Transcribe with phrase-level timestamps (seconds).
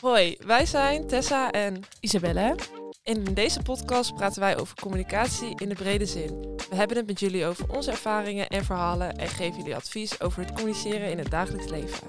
[0.00, 2.58] Hoi, wij zijn Tessa en Isabelle.
[3.02, 6.40] in deze podcast praten wij over communicatie in de brede zin.
[6.70, 10.42] We hebben het met jullie over onze ervaringen en verhalen en geven jullie advies over
[10.42, 12.08] het communiceren in het dagelijks leven.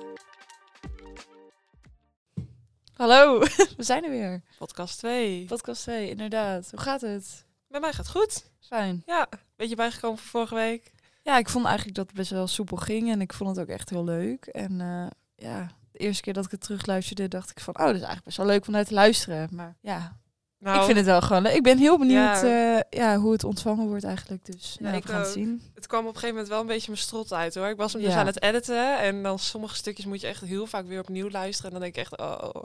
[2.94, 3.39] Hallo,
[3.78, 4.42] we zijn er weer.
[4.58, 5.46] Podcast 2.
[5.46, 6.70] Podcast 2, inderdaad.
[6.71, 7.46] Hoe gaat het?
[7.68, 8.52] Met mij gaat het goed.
[8.60, 9.04] Fijn.
[9.06, 10.92] Ja, beetje bijgekomen van vorige week.
[11.24, 13.76] Ja, ik vond eigenlijk dat het best wel soepel ging en ik vond het ook
[13.76, 14.46] echt heel leuk.
[14.46, 17.96] En eh, ja, eerste keer dat ik het terugluisterde, dacht ik van, oh, dat is
[17.96, 19.47] eigenlijk best wel leuk naar te luisteren.
[19.51, 20.18] Maar ja,
[20.59, 21.54] Nou, ik vind het wel gewoon leuk.
[21.54, 22.45] Ik ben heel benieuwd Ja.
[22.45, 22.83] ja.
[22.89, 24.45] ja, hoe het ontvangen wordt eigenlijk.
[24.45, 25.61] Dus Ja, ja, ik we gaan het zien.
[25.75, 27.68] het kwam op een gegeven moment wel een beetje mijn strot uit hoor.
[27.68, 30.65] Ik was hem dus aan het editen en dan sommige stukjes moet je echt heel
[30.65, 31.71] vaak weer opnieuw luisteren.
[31.71, 32.63] En dan denk ik echt, oh.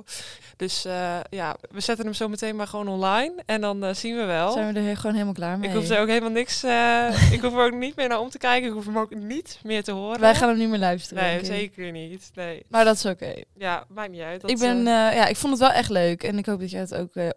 [0.57, 4.17] Dus eh, ja, we zetten hem zo meteen maar gewoon online en dan eh, zien
[4.17, 4.53] we wel.
[4.53, 5.69] Zijn we er gewoon helemaal klaar mee?
[5.71, 6.63] Ik hoef er ook helemaal niks.
[6.63, 8.69] eh, ik hoef er ook niet meer naar om te kijken.
[8.69, 10.21] Ik hoef hem ook niet meer te horen.
[10.21, 11.23] Wij gaan hem niet meer luisteren.
[11.23, 12.31] Nee, zeker niet.
[12.35, 12.63] Nee.
[12.69, 13.33] Maar dat is oké.
[13.57, 14.41] Ja, maakt niet uit.
[14.41, 16.23] Dat, ik ben, eh, eh, ja, ik vond het wel echt leuk.
[16.23, 17.29] En ik hoop dat jij het ook, eh,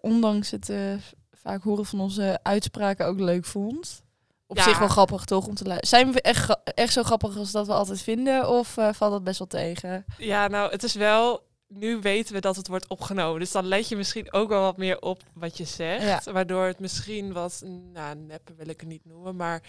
[0.51, 0.93] het eh,
[1.31, 4.01] vaak horen van onze uitspraken, ook leuk vond.
[4.47, 4.63] Op Ja.
[4.63, 6.03] zich wel grappig toch om te luisteren.
[6.03, 8.49] Zijn we echt, echt zo grappig als dat we altijd vinden?
[8.49, 10.05] Of eh, valt dat best wel tegen?
[10.17, 11.45] ja, nou, het is wel.
[11.67, 13.39] Nu weten we dat het wordt opgenomen.
[13.39, 16.25] Dus dan let je misschien ook wel wat meer op wat je zegt.
[16.31, 17.61] Waardoor het misschien wat.
[17.93, 19.35] Nou, nep wil ik het niet noemen.
[19.35, 19.61] Maar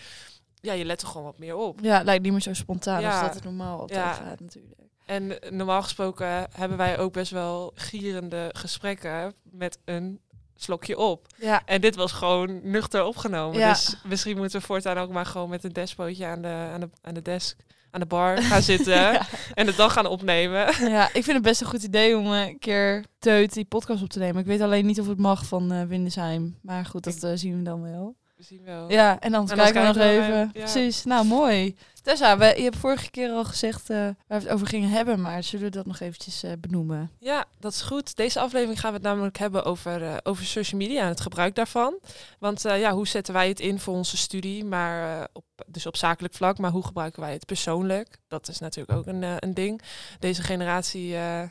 [0.61, 1.79] ja, je let er gewoon wat meer op.
[1.83, 3.11] Ja, het lijkt niet meer zo spontaan Ja.
[3.13, 4.13] als dat het normaal altijd Ja.
[4.13, 4.81] gaat natuurlijk.
[5.07, 10.20] En eh, normaal gesproken hebben wij ook best wel gierende gesprekken met een
[10.62, 11.27] slokje op.
[11.37, 13.59] Ja, En dit was gewoon nuchter opgenomen.
[13.59, 13.69] Ja.
[13.73, 16.89] Dus misschien moeten we voortaan ook maar gewoon met een dashbootje aan de, aan de,
[17.03, 17.56] aan de desk,
[17.91, 18.92] aan de bar gaan zitten.
[19.12, 19.27] ja.
[19.55, 20.89] En het dan gaan opnemen.
[20.91, 24.03] ja, ik vind het best een goed idee om eh, een keer teut die podcast
[24.03, 24.41] op te nemen.
[24.41, 26.59] Ik weet alleen niet of het mag van eh Windesheim.
[26.62, 28.17] Maar goed, dat eh, zien we dan wel.
[28.39, 28.91] We zien wel.
[28.91, 30.36] Ja, en dan En kijken we nog even.
[30.36, 30.48] ja.
[30.53, 31.77] Precies, nou mooi.
[32.03, 35.20] Tessa, we, je hebt vorige keer al gezegd eh, waar we het over gingen hebben,
[35.20, 37.11] maar zullen we dat nog eventjes eh, benoemen?
[37.19, 38.17] Ja, dat is goed.
[38.17, 41.55] Deze aflevering gaan we het namelijk hebben over, eh, over social media en het gebruik
[41.55, 41.98] daarvan.
[42.39, 45.86] Want eh, ja, hoe zetten wij het in voor onze studie, maar eh, op, dus
[45.86, 48.18] op zakelijk vlak, maar hoe gebruiken wij het persoonlijk?
[48.29, 49.83] Dat is natuurlijk ook een, een ding.
[50.18, 51.42] Deze generatie eh,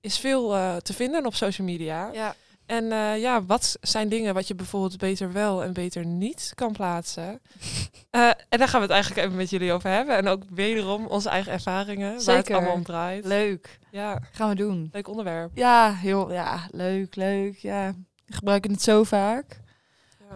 [0.00, 2.10] is veel eh, te vinden op social media.
[2.12, 2.34] Ja.
[2.72, 6.72] En eh, ja, wat zijn dingen wat je bijvoorbeeld beter wel en beter niet kan
[6.72, 7.40] plaatsen?
[8.10, 10.16] Eh, en daar gaan we het eigenlijk even met jullie over hebben.
[10.16, 12.54] En ook wederom onze eigen ervaringen, waar het Zeker.
[12.54, 13.24] allemaal om draait.
[13.24, 13.78] Leuk.
[13.90, 14.88] Ja, Gaan we doen.
[14.92, 15.50] leuk onderwerp.
[15.54, 17.56] Ja, heel, ja, leuk, leuk.
[17.56, 17.92] Ja,
[18.26, 19.60] we gebruiken het zo vaak.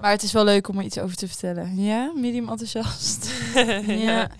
[0.00, 1.82] Maar het is wel leuk om er iets over te vertellen.
[1.82, 3.30] Ja, medium enthousiast.
[3.86, 4.30] ja.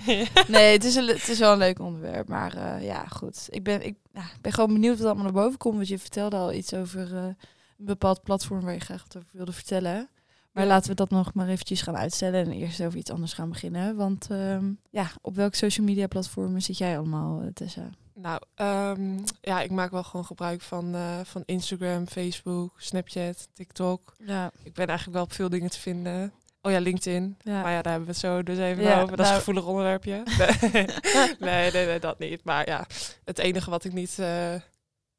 [0.48, 2.28] Nee, het is, een, het is wel een leuk onderwerp.
[2.28, 3.46] Maar eh, ja, goed.
[3.50, 5.76] Ik ben, ik, ja, ben gewoon benieuwd wat allemaal naar boven komt.
[5.76, 7.36] Want je vertelde al iets over
[7.78, 10.08] een bepaald platform waar je graag wat over wilde vertellen.
[10.52, 10.70] Maar Ja.
[10.70, 13.96] laten we dat nog maar eventjes gaan uitstellen en eerst over iets anders gaan beginnen.
[13.96, 17.90] Want ehm, ja, op welke social media platformen zit jij allemaal, eh, Tessa?
[18.14, 24.14] Nou, ehm, ja, ik maak wel gewoon gebruik van, eh, van Instagram, Facebook, Snapchat, TikTok.
[24.24, 26.32] Ja, Ik ben eigenlijk wel op veel dingen te vinden.
[26.62, 27.36] Oh ja, LinkedIn.
[27.42, 27.62] ja.
[27.62, 29.16] Maar ja, daar hebben we het zo dus even Ja, over.
[29.16, 30.22] Dat is nou- een gevoelig onderwerpje.
[30.72, 30.86] Nee.
[31.50, 32.44] nee, nee, nee, dat niet.
[32.44, 32.86] Maar ja,
[33.24, 34.54] het enige wat ik niet eh,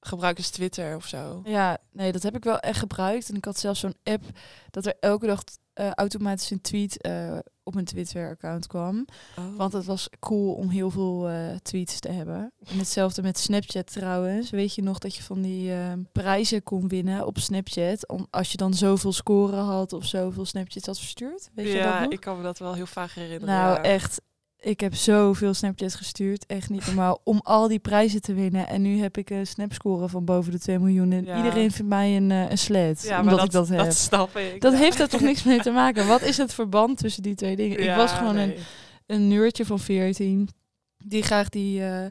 [0.07, 1.41] gebruik is Twitter of zo.
[1.45, 3.29] Ja, nee, dat heb ik wel echt gebruikt.
[3.29, 4.23] En ik had zelfs zo'n app
[4.69, 9.06] dat er elke dag eh, automatisch een tweet eh, op mijn Twitter-account kwam.
[9.38, 9.56] Oh.
[9.56, 12.51] Want het was cool om heel veel eh, tweets te hebben.
[12.66, 14.50] En hetzelfde met Snapchat trouwens.
[14.50, 15.72] Weet je nog dat je van die
[16.12, 18.07] prijzen kon winnen op Snapchat?
[18.07, 21.50] Om, als je dan zoveel scoren had of zoveel Snapchats had verstuurd?
[21.53, 22.12] Weet je dat ja, nog?
[22.12, 23.56] ik kan me dat wel heel vaak herinneren.
[23.56, 23.81] nou, ja.
[23.81, 24.22] echt.
[24.59, 26.45] Ik heb zoveel Snapchats gestuurd.
[26.45, 27.22] Echt niet normaal.
[27.23, 28.68] Om al die prijzen te winnen.
[28.68, 31.12] En nu heb ik een snapscore van boven de 2 miljoen.
[31.12, 31.38] En Ja.
[31.38, 33.03] iedereen vindt mij een, eh, een sled.
[33.03, 33.78] ja, omdat maar ik dat heb.
[33.78, 34.62] Dat snap ik.
[34.62, 34.78] Dat ja.
[34.78, 36.07] heeft er toch niks mee te maken?
[36.07, 37.79] Wat is het verband tussen die twee dingen?
[37.79, 38.59] ik was gewoon een nee.
[39.06, 40.50] een neurtje van 14
[40.97, 42.06] die graag die, eh,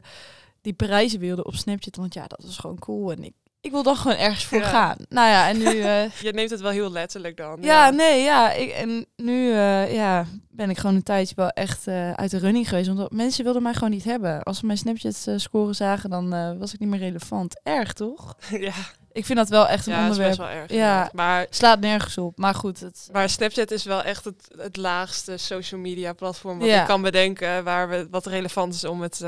[0.61, 1.95] die prijzen wilde op Snapchat.
[1.95, 3.11] Want ja, dat is gewoon cool.
[3.11, 3.33] En ik,
[3.67, 4.67] ik wil dan gewoon ergens voor Ja.
[4.69, 4.95] gaan.
[5.09, 5.65] Nou ja, en nu...
[5.81, 7.57] eh, Je neemt het wel heel letterlijk dan.
[7.61, 8.51] ja, nee, ja.
[8.51, 12.37] Ik, en nu eh, ja, ben ik gewoon een tijdje wel echt eh, uit de
[12.37, 12.87] running geweest.
[12.93, 14.43] Want mensen wilden mij gewoon niet hebben.
[14.43, 17.59] Als ze mijn Snapchat-scoren zagen, dan was ik niet meer relevant.
[17.63, 18.35] Erg, toch?
[18.69, 18.73] ja,
[19.11, 20.37] Ik vind dat wel echt een ja dat is onderwerp.
[20.37, 20.71] best wel erg.
[20.71, 21.09] Ja.
[21.13, 22.37] Maar Slaat nergens op.
[22.37, 26.67] Maar goed, het, Maar Snapchat is wel echt het, het laagste social media platform wat
[26.67, 26.81] Ja.
[26.81, 27.63] ik kan bedenken.
[27.63, 29.21] Waar we, wat relevant is om het,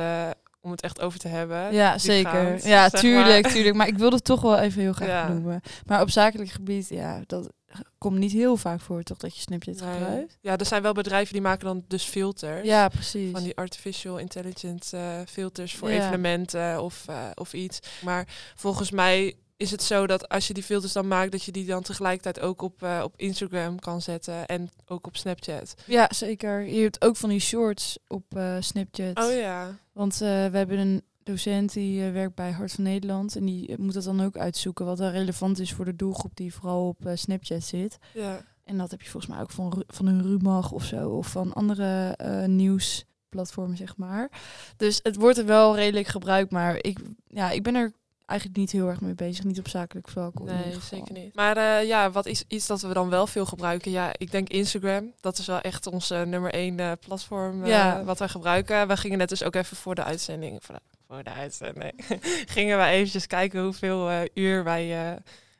[0.61, 1.73] om het echt over te hebben.
[1.73, 2.59] Ja, zeker.
[2.67, 3.51] Ja, tuurlijk, maar.
[3.53, 3.75] tuurlijk.
[3.75, 5.27] Maar ik wil het toch wel even heel graag Ja.
[5.27, 5.61] noemen.
[5.85, 7.50] Maar op zakelijk gebied, ja, dat
[7.97, 9.94] komt niet heel vaak voor, toch, dat je Snapchat Nee.
[9.94, 10.38] gebruikt?
[10.41, 12.65] Ja, er zijn wel bedrijven die maken dan dus filters.
[12.67, 13.31] Ja, precies.
[13.31, 16.01] Van die artificial intelligent eh, filters voor Ja.
[16.01, 17.79] evenementen of, eh, of iets.
[18.03, 21.51] Maar volgens mij is het zo dat als je die filters dan maakt, dat je
[21.51, 25.75] die dan tegelijkertijd ook op, eh, op Instagram kan zetten en ook op Snapchat.
[25.85, 26.61] Ja, zeker.
[26.61, 29.17] Je hebt ook van die shorts op eh, Snapchat.
[29.17, 29.75] Oh ja.
[29.94, 33.35] Want eh, we hebben een, docent die werkt bij Hart van Nederland.
[33.35, 36.53] En die moet dat dan ook uitzoeken wat er relevant is voor de doelgroep die
[36.53, 37.97] vooral op Snapchat zit.
[38.13, 38.45] Ja.
[38.63, 41.09] En dat heb je volgens mij ook van, van een Rumach of zo.
[41.09, 42.15] Of van andere
[42.47, 44.31] nieuwsplatformen, zeg maar.
[44.77, 46.51] Dus het wordt er wel redelijk gebruikt.
[46.51, 47.91] Maar ik, ja, ik ben er
[48.29, 49.43] eigenlijk niet heel erg mee bezig.
[49.45, 50.39] Niet op zakelijk vlak.
[50.39, 51.35] Nee, zeker niet.
[51.35, 53.91] Maar eh, ja, wat is iets dat we dan wel veel gebruiken?
[53.91, 55.13] Ja, ik denk Instagram.
[55.21, 58.03] Dat is wel echt onze nummer één eh, platform eh, Ja.
[58.03, 58.87] wat wij gebruiken.
[58.87, 61.93] We gingen net dus ook even voor de uitzending, voor de, voor de uitzending,
[62.55, 65.15] gingen wij eventjes kijken hoeveel eh, uur wij eh,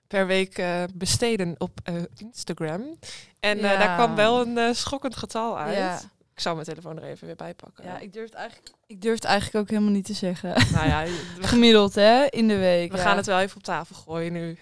[0.08, 2.96] per week eh, besteden op eh, Instagram.
[3.40, 5.78] En eh, daar kwam wel een eh, schokkend getal uit.
[5.78, 6.00] Ja.
[6.40, 7.84] Ik zal mijn telefoon er even weer bij pakken.
[7.84, 10.54] Ja, ik durf, het eigenlijk, ik durf het eigenlijk ook helemaal niet te zeggen.
[10.74, 11.04] Nou ja,
[11.40, 12.92] we, Gemiddeld, hè, in de week.
[12.92, 13.04] we ja.
[13.04, 14.58] gaan het wel even op tafel gooien nu.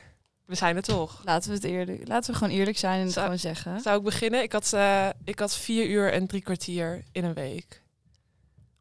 [0.46, 1.22] We zijn er toch.
[1.24, 3.80] Laten we het eerlijk, laten we gewoon eerlijk zijn en het Zou- gewoon zeggen.
[3.80, 4.42] Zou ik beginnen?
[4.42, 7.82] Ik had, eh, ik had vier uur en drie kwartier in een week.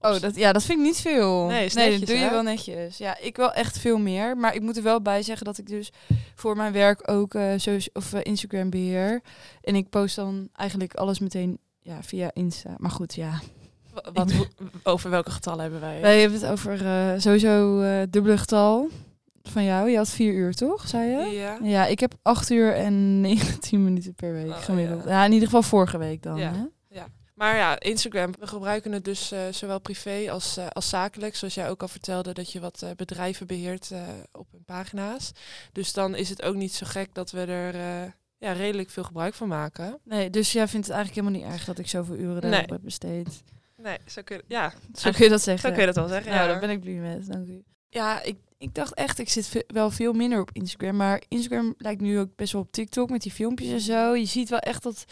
[0.00, 1.46] Oh, dat, ja, dat vind ik niet veel.
[1.46, 2.98] Nee, is nee dat doe je wel netjes.
[2.98, 4.36] Ja, ik wel echt veel meer.
[4.36, 5.90] Maar ik moet er wel bij zeggen dat ik dus
[6.34, 9.20] voor mijn werk ook eh, socia- of, eh, Instagram beheer.
[9.62, 12.74] En ik post dan eigenlijk alles meteen ja, via Insta.
[12.78, 13.40] Maar goed, ja.
[13.94, 14.32] Wa- Wat,
[14.82, 16.00] over welke getallen hebben wij?
[16.00, 18.88] Wij hebben het over eh, sowieso eh dubbele getal
[19.42, 19.90] van jou.
[19.90, 20.88] Je had vier uur, toch?
[20.88, 21.36] Zei je?
[21.36, 21.58] Ja.
[21.62, 25.04] Ja, ik heb acht uur en 19 minuten per week Oh, gemiddeld.
[25.04, 25.10] ja.
[25.10, 25.24] Ja.
[25.24, 26.36] in ieder geval vorige week dan.
[26.36, 26.52] Ja.
[26.52, 26.64] Hè?
[27.34, 31.36] Maar ja, Instagram, we gebruiken het dus eh, zowel privé als, als zakelijk.
[31.36, 34.00] Zoals jij ook al vertelde, dat je wat bedrijven beheert eh,
[34.32, 35.32] op hun pagina's.
[35.72, 37.74] Dus dan is het ook niet zo gek dat we er
[38.46, 39.98] ja, redelijk veel gebruik van maken.
[40.04, 42.50] Nee, dus jij vindt het eigenlijk helemaal niet erg dat ik zoveel uren Nee.
[42.50, 43.42] daarop heb besteed.
[43.82, 45.68] Nee, zo kun je, ja, Zo kun je dat zeggen.
[45.68, 46.30] zo kun je dat wel zeggen.
[46.32, 46.50] Nou, ja.
[46.50, 47.26] daar ben ik blij met.
[47.32, 47.62] Dank u.
[47.88, 50.96] Ja, ik, ik dacht echt, ik zit wel veel minder op Instagram.
[50.96, 54.14] Maar Instagram lijkt nu ook best wel op TikTok met die filmpjes en zo.
[54.14, 55.04] Je ziet wel echt dat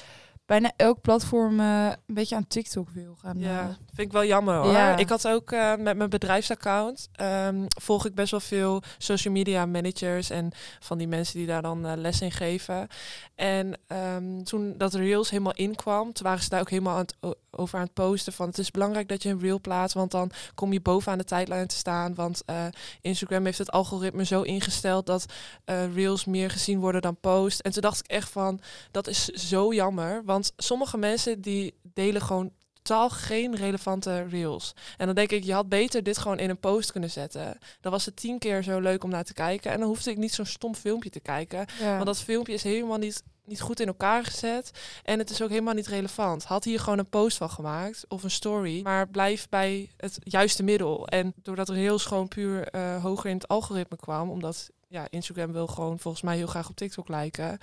[0.46, 3.38] bijna elk platform eh, een beetje aan TikTok wil gaan.
[3.38, 3.67] Ja, eh.
[3.67, 4.73] vind ik wel jammer hoor.
[4.73, 4.96] Ja.
[4.96, 9.67] Ik had ook eh, met mijn bedrijfsaccount ehm, volg ik best wel veel social media
[9.67, 12.88] managers en van die mensen die daar dan les in geven.
[13.35, 17.37] En ehm, toen dat Reels helemaal inkwam, toen waren ze daar ook helemaal aan het,
[17.59, 20.31] over aan het posten van het is belangrijk dat je een Reel plaatst, want dan
[20.55, 22.15] kom je bovenaan de tijdlijn te staan.
[22.15, 22.67] Want eh,
[23.01, 25.27] Instagram heeft het algoritme zo ingesteld dat
[25.65, 27.61] eh, Reels meer gezien worden dan post.
[27.61, 28.61] En toen dacht ik echt van,
[28.91, 32.53] dat is zo jammer, want sommige mensen die delen gewoon
[32.84, 34.75] totaal geen relevante reels.
[34.96, 37.58] En dan denk ik, je had beter dit gewoon in een post kunnen zetten.
[37.81, 39.70] Dan was het tien keer zo leuk om naar te kijken.
[39.70, 41.66] En dan hoefde ik niet zo'n stom filmpje te kijken.
[41.81, 41.92] Ja.
[41.94, 44.70] Want dat filmpje is helemaal niet, niet goed in elkaar gezet.
[45.04, 46.44] En het is ook helemaal niet relevant.
[46.44, 48.82] Had hier gewoon een post van gemaakt of een story.
[48.82, 51.06] Maar blijf bij het juiste middel.
[51.08, 55.67] En doordat reels gewoon puur eh, hoger in het algoritme kwam, omdat ja, Instagram wil
[55.67, 57.58] gewoon volgens mij heel graag op TikTok lijken.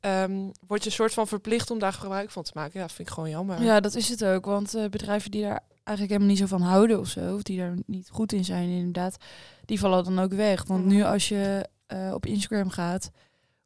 [0.00, 2.80] ehm, word je een soort van verplicht om daar gebruik van te maken.
[2.80, 3.62] Ja, vind ik gewoon jammer.
[3.62, 4.44] Ja, dat is het ook.
[4.44, 7.58] Want eh, bedrijven die daar eigenlijk helemaal niet zo van houden of zo, of die
[7.58, 9.16] daar niet goed in zijn, inderdaad,
[9.64, 10.64] die vallen dan ook weg.
[10.64, 13.10] Want nu als je eh, op Instagram gaat,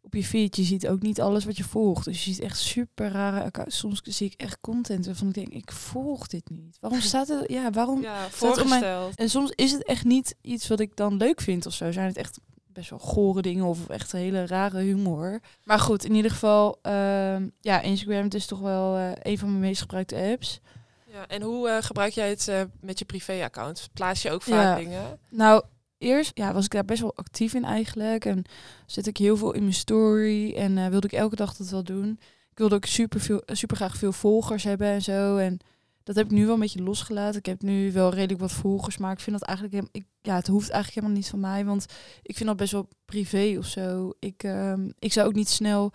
[0.01, 2.05] op je feed, je ziet ook niet alles wat je volgt.
[2.05, 3.79] Dus je ziet echt super rare accounts.
[3.79, 6.77] Soms zie ik echt content waarvan ik denk, ik volg dit niet.
[6.81, 7.45] Waarom staat het?
[7.51, 8.03] Ja, waarom?
[8.03, 9.13] Ja, op mijn-.
[9.15, 11.93] En soms is het echt niet iets wat ik dan leuk vind of zo.
[11.93, 12.39] Zijn het echt
[12.75, 15.41] best wel gore dingen of echt hele rare humor.
[15.65, 19.49] Maar goed, in ieder geval, ehm, ja, Instagram het is toch wel eh, een van
[19.49, 20.61] mijn meest gebruikte apps.
[21.05, 23.89] Ja, en hoe eh, gebruik jij het eh, met je privé-account?
[23.93, 24.75] Plaats je ook vaak Ja.
[24.77, 25.19] dingen?
[25.29, 25.63] Nou,
[25.99, 28.25] eerst ja, was ik daar best wel actief in eigenlijk.
[28.25, 28.45] En
[28.87, 30.55] zet ik heel veel in mijn story.
[30.55, 32.19] En wilde ik elke dag dat wel doen.
[32.51, 35.37] Ik wilde ook super, veel, super graag veel volgers hebben en zo.
[35.37, 35.59] En
[36.05, 37.39] dat heb ik nu wel een beetje losgelaten.
[37.39, 38.97] Ik heb nu wel redelijk wat volgers.
[38.97, 39.89] Maar ik vind dat eigenlijk...
[39.93, 41.65] Ik, ja, het hoeft eigenlijk helemaal niet van mij.
[41.65, 41.87] Want
[42.23, 44.13] ik vind dat best wel privé of zo.
[44.19, 45.93] Ik, ehm, ik zou ook niet snel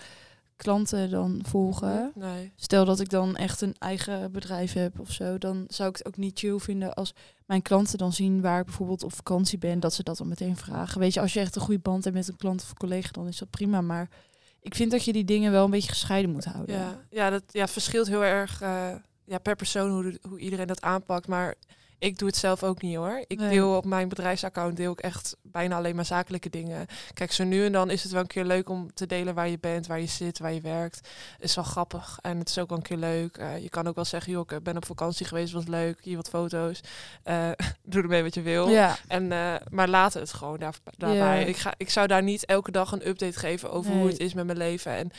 [0.60, 2.12] klanten dan volgen.
[2.16, 2.52] Nee.
[2.56, 6.08] Stel dat ik dan echt een eigen bedrijf heb of zo, dan zou ik het
[6.08, 7.14] ook niet chill vinden als
[7.46, 10.58] mijn klanten dan zien waar ik bijvoorbeeld op vakantie ben, dat ze dat dan meteen
[10.58, 11.00] vragen.
[11.00, 13.28] Weet je, als je echt een goede band hebt met een klant of collega, dan
[13.28, 13.82] is dat prima.
[13.82, 14.10] Maar
[14.62, 16.76] ik vind dat je die dingen wel een beetje gescheiden moet houden.
[16.76, 18.96] Ja, ja, dat ja, verschilt heel erg eh,
[19.30, 21.28] ja, per persoon hoe, hoe iedereen dat aanpakt.
[21.28, 21.56] Maar
[22.00, 23.24] ik doe het zelf ook niet hoor.
[23.28, 23.50] Ik Nee.
[23.50, 26.86] deel op mijn bedrijfsaccount deel ik echt bijna alleen maar zakelijke dingen.
[27.14, 29.50] Kijk, zo nu en dan is het wel een keer leuk om te delen waar
[29.50, 31.08] je bent, waar je zit, waar je werkt.
[31.40, 33.38] Is wel grappig en het is ook wel een keer leuk.
[33.38, 36.00] Eh, je kan ook wel zeggen, joh, ik ben op vakantie geweest, was leuk.
[36.02, 36.82] Hier wat foto's.
[37.24, 37.50] Eh,
[37.84, 38.70] doe ermee wat je wil.
[38.70, 41.40] Ja, En, eh, maar laten het gewoon daar, daarbij.
[41.40, 41.46] Ja.
[41.46, 44.34] Ik, ga, ik zou daar niet elke dag een update geven over hoe het is
[44.34, 44.92] met mijn leven.
[44.92, 45.12] En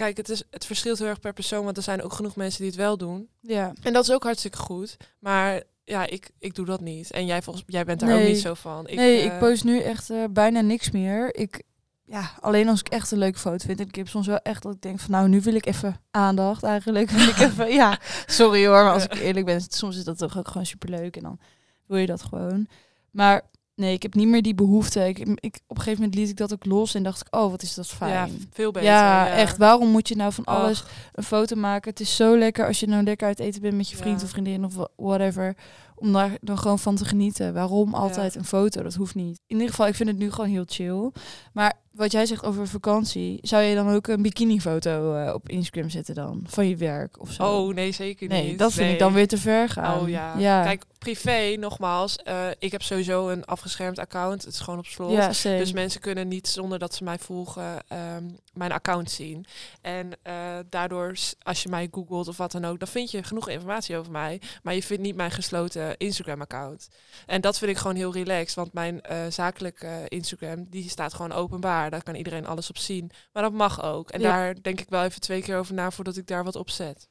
[0.00, 2.60] kijk, het, is, het verschilt heel erg per persoon, want er zijn ook genoeg mensen
[2.60, 3.28] die het wel doen.
[3.40, 3.72] ja.
[3.82, 4.96] En dat is ook hartstikke goed.
[5.18, 7.10] Maar ja, ik, ik doe dat niet.
[7.10, 8.88] En jij, volgens, jij bent daar ook niet zo van.
[8.88, 11.34] Ik, nee, eh, ik post nu echt eh, bijna niks meer.
[11.34, 11.62] Ik,
[12.04, 13.80] ja, alleen als ik echt een leuke foto vind.
[13.80, 16.00] En ik heb soms wel echt dat ik denk van nou, nu wil ik even
[16.10, 17.10] aandacht eigenlijk.
[17.16, 20.38] Wil ik even, ja, sorry hoor, maar als ik eerlijk ben, soms is dat toch
[20.38, 21.16] ook gewoon superleuk.
[21.16, 21.38] En dan
[21.86, 22.68] wil je dat gewoon.
[23.10, 23.42] Maar
[23.80, 25.08] nee, ik heb niet meer die behoefte.
[25.08, 27.50] Ik, ik, op een gegeven moment liet ik dat ook los en dacht ik, oh,
[27.50, 28.12] wat is dat fijn.
[28.12, 28.88] Ja, veel beter.
[28.88, 29.56] Ja, echt.
[29.56, 30.56] Waarom moet je nou van Ach.
[30.62, 31.90] alles een foto maken?
[31.90, 34.24] Het is zo lekker als je nou lekker uit eten bent met je vriend Ja.
[34.26, 35.56] of vriendin of wha- whatever.
[35.96, 37.54] Om daar dan gewoon van te genieten.
[37.54, 38.82] Waarom altijd een foto?
[38.82, 39.40] Dat hoeft niet.
[39.46, 41.10] In ieder geval, ik vind het nu gewoon heel chill.
[41.52, 45.90] Maar wat jij zegt over vakantie, zou je dan ook een bikinifoto eh, op Instagram
[45.90, 46.42] zetten dan?
[46.46, 47.42] Van je werk of zo?
[47.42, 48.42] Oh, nee, zeker niet.
[48.42, 48.92] nee, dat vind Nee.
[48.92, 50.00] ik dan weer te ver gaan.
[50.00, 50.38] Oh ja.
[50.38, 50.62] ja.
[50.62, 52.16] Kijk, privé, nogmaals.
[52.16, 54.44] eh, ik heb sowieso een afgeschermd account.
[54.44, 55.10] Het is gewoon op slot.
[55.10, 55.58] ja.
[55.58, 59.44] Dus mensen kunnen niet zonder dat ze mij volgen ehm, mijn account zien.
[59.80, 60.34] En eh,
[60.68, 64.12] daardoor, als je mij googelt of wat dan ook, dan vind je genoeg informatie over
[64.12, 64.40] mij.
[64.62, 66.88] Maar je vindt niet mijn gesloten Instagram-account.
[67.26, 68.54] En dat vind ik gewoon heel relaxed.
[68.54, 71.90] Want mijn eh zakelijke Instagram, die staat gewoon openbaar.
[71.90, 73.10] Daar kan iedereen alles op zien.
[73.32, 74.10] Maar dat mag ook.
[74.10, 74.28] En Ja.
[74.36, 77.08] daar denk ik wel even twee keer over na voordat ik daar wat op zet.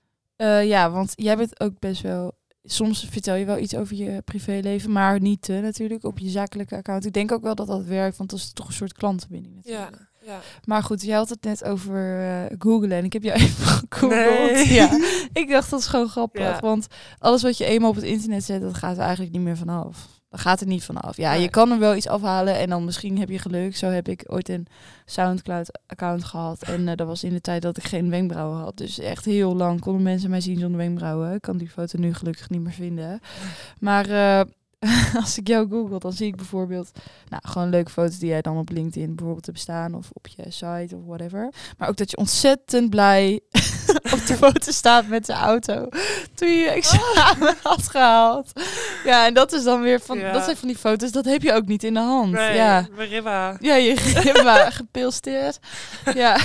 [0.63, 2.37] Ja, want jij bent ook best wel.
[2.71, 6.75] Soms vertel je wel iets over je privéleven, maar niet te natuurlijk op je zakelijke
[6.75, 7.05] account.
[7.05, 9.89] Ik denk ook wel dat dat werkt, want dat is toch een soort klantenbinding natuurlijk.
[10.25, 10.39] Ja, ja.
[10.65, 14.51] Maar goed, jij had het net over eh googlen en ik heb jou even gegoogeld.
[14.51, 14.73] Nee.
[14.73, 14.99] Ja,
[15.33, 16.59] ik dacht dat is gewoon grappig, Ja.
[16.59, 16.87] want
[17.19, 20.07] alles wat je eenmaal op het internet zet, dat gaat er eigenlijk niet meer vanaf.
[20.29, 21.17] Dat gaat er niet vanaf.
[21.17, 21.41] Ja, Nee.
[21.41, 23.75] je kan er wel iets afhalen en dan misschien heb je geluk.
[23.75, 24.67] Zo heb ik ooit een
[25.05, 26.61] Soundcloud-account gehad.
[26.61, 28.77] En eh, dat was in de tijd dat ik geen wenkbrauwen had.
[28.77, 31.33] Dus echt heel lang konden mensen mij zien zonder wenkbrauwen.
[31.33, 33.19] Ik kan die foto nu gelukkig niet meer vinden.
[33.79, 34.41] Maar eh,
[35.21, 36.91] als ik jou google, dan zie ik bijvoorbeeld...
[37.29, 39.93] Nou, gewoon leuke foto's die jij dan op LinkedIn bijvoorbeeld hebt staan.
[39.93, 41.53] Of op je site of whatever.
[41.77, 43.39] Maar ook dat je ontzettend blij
[44.13, 45.89] op de foto staat met de auto.
[46.35, 48.51] Toen je je examen had gehaald.
[49.03, 50.17] Ja, en dat is dan weer van...
[50.17, 50.31] Ja.
[50.31, 52.31] Dat zijn van die foto's, dat heb je ook niet in de hand.
[52.31, 52.87] Nee, Ja.
[52.97, 53.57] Ribba.
[53.59, 55.59] Ja, je grimma gepilsteerd.
[56.15, 56.37] Ja.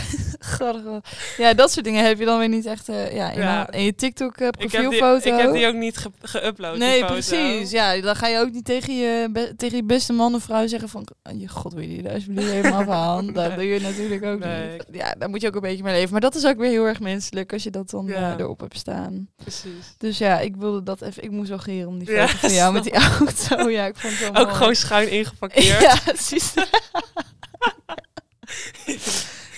[1.37, 3.69] Ja, dat soort dingen heb je dan weer niet echt eh, ja, in Ja.
[3.71, 5.35] En je TikTok eh, Ik heb, die, profielfoto.
[5.37, 6.77] ik heb die ook niet ge- geüpload.
[6.79, 7.71] Nee, precies.
[7.71, 10.89] Ja, dan ga je ook niet tegen je, tegen je beste man of vrouw zeggen
[10.89, 11.07] van...
[11.23, 13.33] "Oh, Je god, wil je die alsjeblieft helemaal afhalen?
[13.33, 13.57] Dat Nee.
[13.57, 14.71] doe je natuurlijk ook Nee.
[14.73, 14.85] niet.
[14.93, 16.13] Ja, daar moet je ook een beetje mee leven.
[16.13, 18.33] Maar dat is ook weer heel erg menselijk als je dat dan Ja.
[18.35, 19.29] eh, erop hebt staan.
[19.37, 19.95] Precies.
[19.99, 21.23] Dus ja, ik wilde dat even...
[21.23, 23.69] Ik moest wel geren om die foto Ja, van jou met die auto.
[23.71, 24.55] Ja, ik vond het Ook mooi.
[24.57, 25.81] gewoon schuin ingeparkeerd.
[25.83, 26.55] Ja, precies.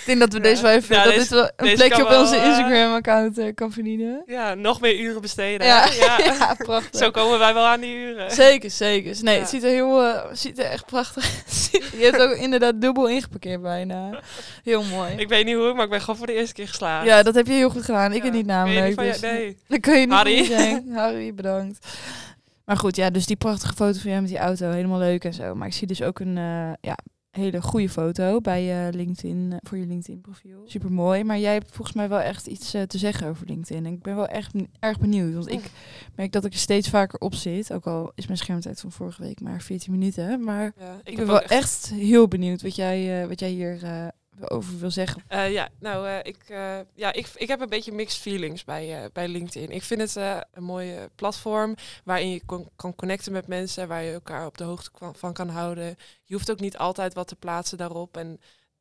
[0.06, 0.96] ik denk dat we deze wel even...
[0.96, 4.22] Ja, dat deze- dit wel een plekje op onze eh, Instagram-account eh, kan verdienen.
[4.26, 5.66] Ja, nog meer uren besteden.
[5.66, 6.18] Ja, ja.
[6.18, 7.00] ja, prachtig.
[7.00, 8.30] Zo komen wij wel aan die uren.
[8.30, 9.16] Zeker, zeker.
[9.20, 11.70] Nee, het ziet er heel, eh, ziet er echt prachtig uit.
[11.98, 14.20] Je hebt ook inderdaad dubbel ingeparkeerd bijna.
[14.64, 15.12] Heel mooi.
[15.16, 17.06] Ik weet niet hoe, maar ik ben gewoon voor de eerste keer geslaagd.
[17.06, 18.12] ja, dat heb je heel goed gedaan.
[18.12, 18.86] Ik het niet namelijk.
[18.86, 19.56] niet van je- dus, nee.
[19.68, 20.44] Dan kun je niet Harry.
[20.44, 20.92] Zijn.
[20.94, 21.86] Harry, bedankt.
[22.64, 25.32] Maar goed, ja, dus die prachtige foto van jou met die auto, helemaal leuk en
[25.34, 25.54] zo.
[25.54, 26.34] Maar ik zie dus ook een
[26.80, 26.96] ja,
[27.36, 30.62] hele goede foto bij je LinkedIn, eh, voor je LinkedIn profiel.
[30.64, 31.24] Super mooi.
[31.24, 33.86] Maar jij hebt volgens mij wel echt iets eh, te zeggen over LinkedIn.
[33.86, 35.34] En ik ben wel echt erg benieuwd.
[35.34, 35.70] Want ik
[36.14, 37.72] merk dat ik er steeds vaker op zit.
[37.72, 40.44] Ook al is mijn schermtijd van vorige week maar 14 minuten.
[40.44, 44.06] Maar Ja, ik, ben wel echt heel benieuwd wat jij, eh, wat jij hier eh,
[44.40, 45.22] over wil zeggen.
[45.28, 49.10] Eh, ja, nou, eh, ik, eh, ja, ik, ik heb een beetje mixed feelings bij,
[49.12, 49.70] bij LinkedIn.
[49.70, 50.16] Ik vind het
[50.52, 51.74] een mooie platform
[52.04, 55.48] waarin je con- kan connecten met mensen, waar je elkaar op de hoogte van kan
[55.48, 55.96] houden.
[56.24, 58.16] Je hoeft ook niet altijd wat te plaatsen daarop.
[58.16, 58.40] En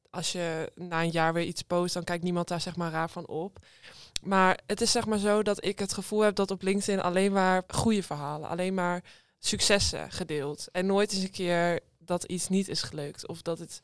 [0.10, 3.10] als je na een jaar weer iets post, dan kijkt niemand daar zeg maar raar
[3.10, 3.60] van op.
[4.24, 7.32] Maar het is zeg maar zo dat ik het gevoel heb dat op LinkedIn alleen
[7.32, 9.04] maar goede verhalen, alleen maar
[9.40, 10.68] successen gedeeld.
[10.72, 13.82] En nooit eens een keer dat iets niet is gelukt of dat het,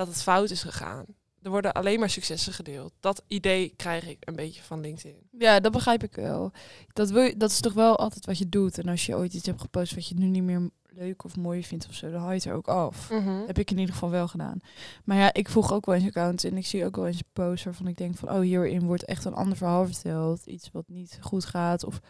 [0.00, 1.04] dat het fout is gegaan.
[1.42, 2.92] Er worden alleen maar successen gedeeld.
[3.00, 5.28] Dat idee krijg ik een beetje van LinkedIn.
[5.38, 6.52] Ja, dat begrijp ik wel.
[6.92, 8.78] Dat, wil je, dat is toch wel altijd wat je doet.
[8.78, 11.64] En als je ooit iets hebt gepost wat je nu niet meer leuk of mooi
[11.64, 13.08] vindt of zo, dan haal je het er ook af.
[13.46, 14.58] Heb ik in ieder geval wel gedaan.
[15.04, 17.64] Maar ja, ik volg ook wel eens accounts en ik zie ook wel eens posts
[17.64, 20.46] waarvan ik denk van, oh, hierin wordt echt een ander verhaal verteld.
[20.46, 21.84] Iets wat niet goed gaat.
[21.84, 22.00] Of...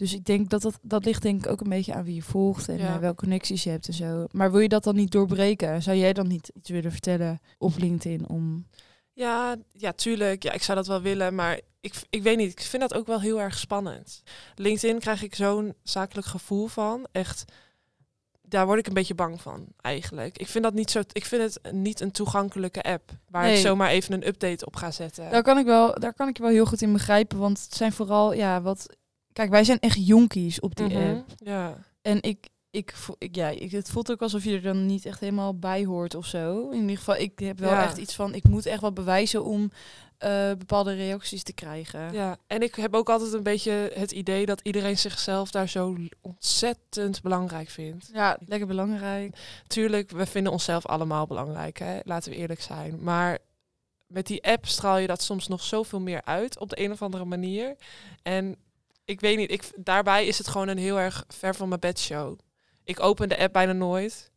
[0.00, 2.22] Dus ik denk dat, dat dat ligt denk ik ook een beetje aan wie je
[2.22, 2.94] volgt en Ja.
[2.94, 4.26] eh, welke connecties je hebt en zo.
[4.30, 5.82] Maar wil je dat dan niet doorbreken?
[5.82, 8.66] Zou jij dan niet iets willen vertellen op LinkedIn om...
[9.12, 10.42] Ja, ja, tuurlijk.
[10.42, 12.50] Ja, ik zou dat wel willen, maar ik, ik weet niet.
[12.52, 14.22] Ik vind dat ook wel heel erg spannend.
[14.54, 17.06] LinkedIn krijg ik zo'n zakelijk gevoel van.
[17.12, 17.44] Echt,
[18.42, 20.38] daar word ik een beetje bang van, eigenlijk.
[20.38, 21.00] Ik vind dat niet zo.
[21.12, 23.60] Ik vind het niet een toegankelijke app waar ik Nee.
[23.60, 25.30] zomaar even een update op ga zetten.
[25.30, 27.74] Daar kan ik wel, daar kan ik je wel heel goed in begrijpen, want het
[27.74, 28.96] zijn vooral, ja, wat...
[29.40, 31.28] Kijk, wij zijn echt jonkies op die Mhm, app.
[31.36, 31.76] Ja.
[32.02, 35.20] En ik, ik, ik, ja, ik, het voelt ook alsof je er dan niet echt
[35.20, 36.70] helemaal bij hoort of zo.
[36.70, 37.82] In ieder geval, ik heb wel Ja.
[37.82, 39.70] echt iets van, ik moet echt wat bewijzen om
[40.18, 42.12] eh, bepaalde reacties te krijgen.
[42.12, 45.96] ja, en ik heb ook altijd een beetje het idee dat iedereen zichzelf daar zo
[46.20, 48.10] ontzettend belangrijk vindt.
[48.12, 49.36] Ja, lekker belangrijk.
[49.66, 51.98] Tuurlijk, we vinden onszelf allemaal belangrijk, hè?
[52.04, 52.98] laten we eerlijk zijn.
[53.02, 53.38] Maar
[54.06, 57.02] met die app straal je dat soms nog zoveel meer uit op de een of
[57.02, 57.76] andere manier.
[58.22, 58.56] En
[59.04, 61.98] ik weet niet, ik, daarbij is het gewoon een heel erg ver van mijn bed
[61.98, 62.38] show.
[62.84, 64.30] ik open de app bijna nooit.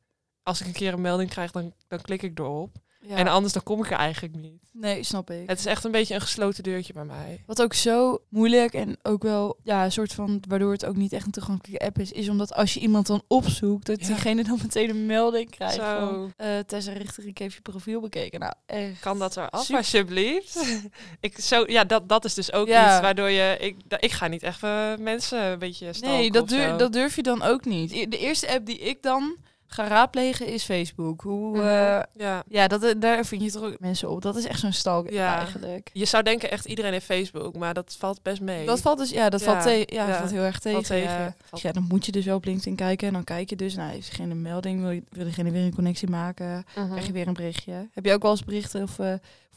[0.43, 2.75] Als ik een keer een melding krijg, dan, dan klik ik erop.
[3.07, 3.15] Ja.
[3.15, 4.61] En anders dan kom ik er eigenlijk niet.
[4.71, 5.49] Nee, snap ik.
[5.49, 7.43] Het is echt een beetje een gesloten deurtje bij mij.
[7.45, 11.13] Wat ook zo moeilijk en ook wel ja, een soort van waardoor het ook niet
[11.13, 14.07] echt een toegankelijke app is, is omdat als je iemand dan opzoekt, dat Ja.
[14.07, 15.81] diegene dan meteen een melding krijgt Zo.
[15.99, 18.39] van eh Tessa Richter, ik heb je profiel bekeken.
[18.39, 18.99] Nou, echt.
[18.99, 19.77] Kan dat eraf, Super.
[19.77, 20.65] alsjeblieft?
[21.19, 22.91] ik, zo, ja, dat, dat is dus ook Ja.
[22.91, 23.57] iets waardoor je...
[23.59, 27.15] Ik, ik ga niet echt eh, mensen een beetje stalken Nee, dat, durf, dat durf
[27.15, 27.89] je dan ook niet.
[28.11, 29.35] De eerste app die ik dan
[29.73, 31.21] ga raadplegen is Facebook.
[31.21, 32.43] Hoe, eh, ja.
[32.47, 34.21] ja, dat, daar vind je toch ook mensen op.
[34.21, 35.37] Dat is echt zo'n stalk Ja.
[35.37, 35.89] eigenlijk.
[35.93, 38.65] Je zou denken echt iedereen heeft Facebook, maar dat valt best mee.
[38.65, 40.83] Dat valt dus, ja, dat Ja, valt, te- ja, dat valt heel erg tegen.
[40.83, 41.11] Tegen.
[41.11, 41.35] Ja.
[41.45, 43.75] Valt- Ja, dan moet je dus wel op LinkedIn kijken en dan kijk je dus,
[43.75, 46.89] nou, heeft diegene een melding, wil, je, wil diegene weer een connectie maken, Mhm.
[46.89, 47.87] krijg je weer een berichtje.
[47.93, 49.13] Heb je ook wel eens berichten of eh,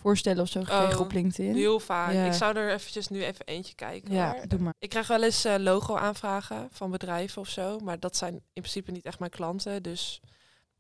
[0.07, 1.55] voorstellen of zo gekregen Oh, op LinkedIn?
[1.55, 2.13] Heel vaak.
[2.13, 2.25] Ja.
[2.27, 4.13] Ik zou er eventjes nu even eentje kijken.
[4.15, 4.49] ja, hoor.
[4.49, 4.75] doe maar.
[4.79, 8.91] Ik krijg wel eens eh, logo-aanvragen van bedrijven of zo, maar dat zijn in principe
[8.91, 10.21] niet echt mijn klanten, dus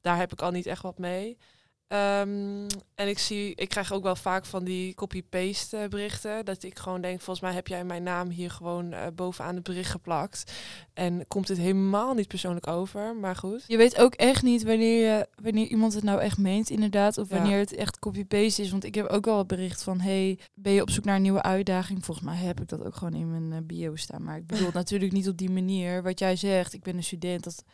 [0.00, 1.38] daar heb ik al niet echt wat mee.
[1.88, 6.62] Ehm, en ik zie, ik krijg ook wel vaak van die copy-paste eh, berichten, dat
[6.62, 9.90] ik gewoon denk, volgens mij heb jij mijn naam hier gewoon eh, bovenaan het bericht
[9.90, 10.52] geplakt.
[10.94, 13.64] En komt dit helemaal niet persoonlijk over, maar goed.
[13.66, 17.18] Je weet ook echt niet wanneer, je, wanneer iemand het nou echt meent, inderdaad.
[17.18, 17.36] Of Ja.
[17.36, 18.70] wanneer het echt copy-paste is.
[18.70, 20.00] Want ik heb ook wel wat bericht van...
[20.00, 22.04] hey, ben je op zoek naar een nieuwe uitdaging?
[22.04, 24.22] Volgens mij heb ik dat ook gewoon in mijn eh, bio staan.
[24.22, 26.02] Maar ik bedoel het natuurlijk niet op die manier.
[26.02, 27.64] Wat jij zegt, ik ben een student, dat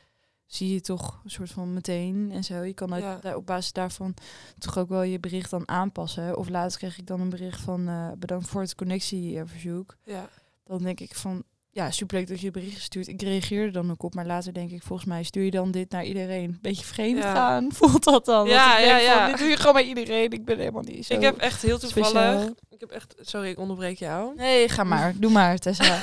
[0.55, 2.63] zie je toch een soort van meteen en zo.
[2.63, 3.19] Je kan uit, Ja.
[3.21, 4.15] daar, op basis daarvan
[4.59, 6.37] toch ook wel je bericht dan aanpassen.
[6.39, 7.89] Of laatst kreeg ik dan een bericht van...
[7.89, 9.97] eh, bedankt voor het connectieverzoek.
[10.05, 10.29] Ja.
[10.65, 11.43] Dan denk ik van...
[11.75, 13.09] Ja, superleuk dat je het bericht stuurt.
[13.09, 14.15] Ik reageer er dan ook op.
[14.15, 16.59] Maar later denk ik, volgens mij stuur je dan dit naar iedereen.
[16.61, 17.35] Beetje vreemd Ja.
[17.35, 17.73] gaan.
[17.75, 18.47] Voelt dat dan?
[18.49, 19.27] Ja, denk ja, van, ja.
[19.27, 20.31] dit doe je gewoon bij iedereen.
[20.31, 22.49] Ik ben helemaal niet zo Ik heb echt heel toevallig, speciaal.
[22.71, 24.35] ik heb echt, sorry, ik onderbreek jou.
[24.35, 25.15] Nee, ga maar.
[25.17, 26.03] Doe maar, Tessa.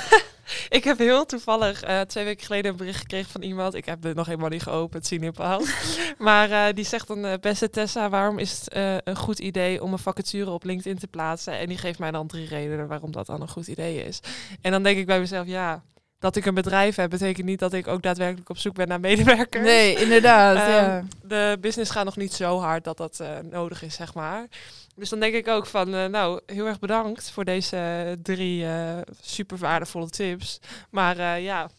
[0.68, 3.74] Ik heb heel toevallig eh, twee weken geleden een bericht gekregen van iemand.
[3.74, 5.64] Ik heb het nog helemaal niet geopend, zie je pas.
[6.18, 9.92] maar eh, die zegt dan, eh, beste Tessa, waarom is het een goed idee om
[9.92, 11.58] een vacature op LinkedIn te plaatsen?
[11.58, 14.20] En die geeft mij dan drie redenen waarom dat dan een goed idee is.
[14.60, 15.82] En dan denk ik bij mezelf, ja,
[16.20, 19.00] dat ik een bedrijf heb, betekent niet dat ik ook daadwerkelijk op zoek ben naar
[19.00, 19.64] medewerkers.
[19.64, 20.56] Nee, inderdaad.
[20.56, 21.04] Ehm, ja.
[21.22, 24.46] De business gaat nog niet zo hard dat dat eh, nodig is, zeg maar.
[24.94, 28.98] Dus dan denk ik ook van, eh, nou, heel erg bedankt voor deze drie eh,
[29.20, 30.60] super waardevolle tips.
[30.90, 31.70] Maar ja,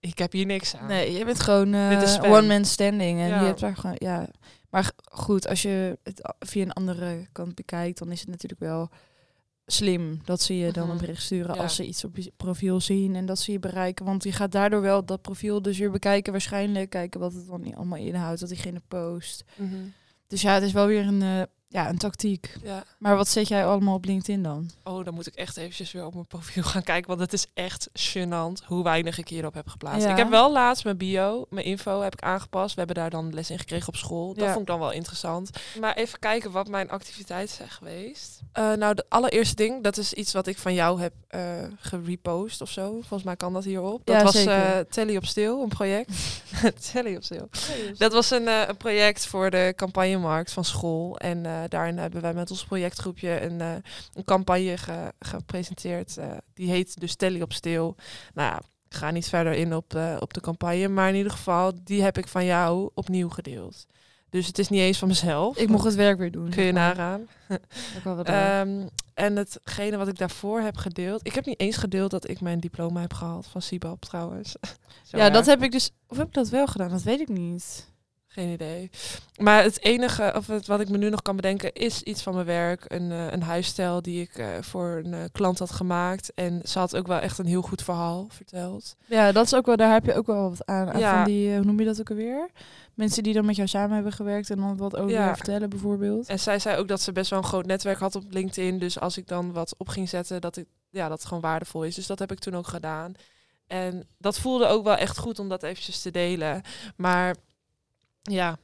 [0.00, 0.86] ik heb hier niks aan.
[0.86, 2.32] Nee, je bent gewoon eh, Dit is spam.
[2.32, 3.20] one man standing.
[3.20, 3.40] En Ja.
[3.40, 4.26] je hebt daar gewoon, ja.
[4.70, 8.90] Maar goed, als je het via een andere kant bekijkt, dan is het natuurlijk wel
[9.66, 10.98] slim dat ze je dan een Mhm.
[11.04, 11.62] bericht sturen Ja.
[11.62, 14.04] als ze iets op je profiel zien en dat ze je bereiken.
[14.04, 17.60] Want je gaat daardoor wel dat profiel dus weer bekijken, waarschijnlijk kijken wat het dan
[17.60, 19.44] niet allemaal inhoudt, wat diegene post.
[19.56, 19.74] Mhm.
[20.26, 21.42] Dus ja, het is wel weer een, eh,
[21.74, 22.54] ja, een tactiek.
[22.62, 22.84] Ja.
[22.98, 24.70] Maar wat zet jij allemaal op LinkedIn dan?
[24.84, 27.08] Oh, dan moet ik echt eventjes weer op mijn profiel gaan kijken.
[27.08, 30.04] Want het is echt gênant hoe weinig ik hierop heb geplaatst.
[30.04, 30.10] Ja.
[30.10, 32.70] Ik heb wel laatst mijn bio, mijn info heb ik aangepast.
[32.74, 34.34] We hebben daar dan les in gekregen op school.
[34.34, 34.48] Dat Ja.
[34.48, 35.50] vond ik dan wel interessant.
[35.80, 38.40] Maar even kijken wat mijn activiteiten zijn geweest.
[38.52, 41.40] Eh, nou, de allereerste ding, dat is iets wat ik van jou heb eh
[41.78, 42.90] gerepost of zo.
[42.92, 44.00] Volgens mij kan dat hierop.
[44.06, 44.52] Dat Ja, was zeker.
[44.52, 46.10] eh Telly op stil, een project.
[46.92, 47.48] Telly op stil.
[47.96, 51.18] Dat was een, een project voor de campagnemarkt van school.
[51.18, 53.74] En daarin hebben wij met ons projectgroepje een, eh,
[54.14, 56.16] een campagne ge- gepresenteerd.
[56.16, 57.96] eh, die heet dus Telly op stil.
[58.34, 60.88] Nou ja, ik ga niet verder in op, eh, op de campagne.
[60.88, 63.86] Maar in ieder geval, die heb ik van jou opnieuw gedeeld.
[64.30, 65.56] Dus het is niet eens van mezelf.
[65.58, 66.50] Ik mocht het werk weer doen.
[66.50, 67.28] Kun je nagaan.
[68.60, 71.26] Ehm, en hetgene wat ik daarvoor heb gedeeld.
[71.26, 74.54] Ik heb niet eens gedeeld dat ik mijn diploma heb gehaald van CIBAP trouwens.
[75.04, 75.90] Ja, dat heb ik dus.
[76.08, 76.88] Of heb ik dat wel gedaan?
[76.90, 77.92] Dat weet ik niet.
[78.34, 78.90] Geen idee.
[79.38, 82.34] Maar het enige, of het, wat ik me nu nog kan bedenken, is iets van
[82.34, 82.84] mijn werk.
[82.88, 86.34] Een, eh, een huisstijl die ik eh, voor een eh, klant had gemaakt.
[86.34, 88.96] En ze had ook wel echt een heel goed verhaal verteld.
[89.06, 89.76] Ja, dat is ook wel.
[89.76, 90.92] Daar heb je ook wel wat aan.
[90.92, 91.14] aan Ja.
[91.16, 92.50] Van die, hoe noem je dat ook alweer?
[92.94, 95.34] Mensen die dan met jou samen hebben gewerkt en dan wat over Ja.
[95.36, 96.28] vertellen, bijvoorbeeld.
[96.28, 98.78] En zij zei ook dat ze best wel een groot netwerk had op LinkedIn.
[98.78, 101.84] Dus als ik dan wat op ging zetten, dat, ik, ja, dat het gewoon waardevol
[101.84, 101.94] is.
[101.94, 103.14] Dus dat heb ik toen ook gedaan.
[103.66, 106.62] En dat voelde ook wel echt goed om dat eventjes te delen.
[106.96, 107.34] Maar
[108.30, 108.58] ja,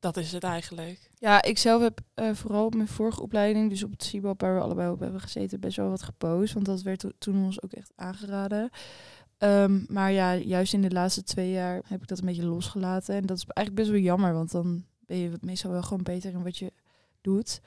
[0.00, 1.10] dat is het eigenlijk.
[1.18, 4.54] Ja, ik zelf heb eh, vooral op mijn vorige opleiding, dus op het CIBAP waar
[4.54, 6.52] we allebei op hebben gezeten, best wel wat gepost.
[6.54, 8.70] Want dat werd to- toen ons ook echt aangeraden.
[9.38, 13.14] Ehm, maar ja, juist in de laatste twee jaar heb ik dat een beetje losgelaten.
[13.14, 16.32] En dat is eigenlijk best wel jammer, want dan ben je meestal wel gewoon beter
[16.32, 16.72] in wat je
[17.20, 17.60] doet.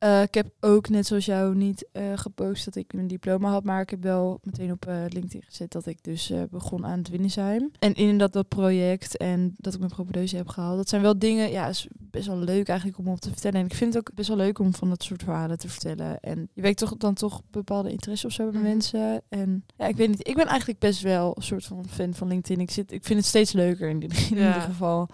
[0.00, 3.64] Eh, ik heb ook, net zoals jou, niet eh, gepost dat ik mijn diploma had.
[3.64, 7.08] Maar ik heb wel meteen op eh, LinkedIn gezet dat ik dus begon aan het
[7.08, 7.70] Winnesheim.
[7.78, 10.76] En in dat, dat project en dat ik mijn propedeuse heb gehaald.
[10.76, 13.60] Dat zijn wel dingen, ja, is best wel leuk eigenlijk om op te vertellen.
[13.60, 16.20] En ik vind het ook best wel leuk om van dat soort verhalen te vertellen.
[16.20, 18.68] En je wekt toch dan toch bepaalde interesse of zo bij Mhm.
[18.70, 19.22] mensen.
[19.28, 20.28] En ja, ik weet niet.
[20.28, 22.60] Ik ben eigenlijk best wel een soort van fan van LinkedIn.
[22.60, 24.46] Ik, zit, ik vind het steeds leuker in, in Ja.
[24.46, 25.08] ieder geval.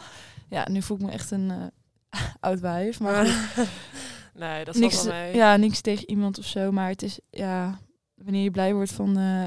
[0.49, 1.53] Ja, nu voel ik me echt een
[2.41, 3.01] oud wijf.
[3.01, 3.27] Maar
[4.39, 5.35] nee, dat is niks, wel mee.
[5.35, 6.73] ja, niks tegen iemand of zo.
[6.73, 7.79] Maar het is, ja,
[8.15, 9.47] wanneer je blij wordt van, eh,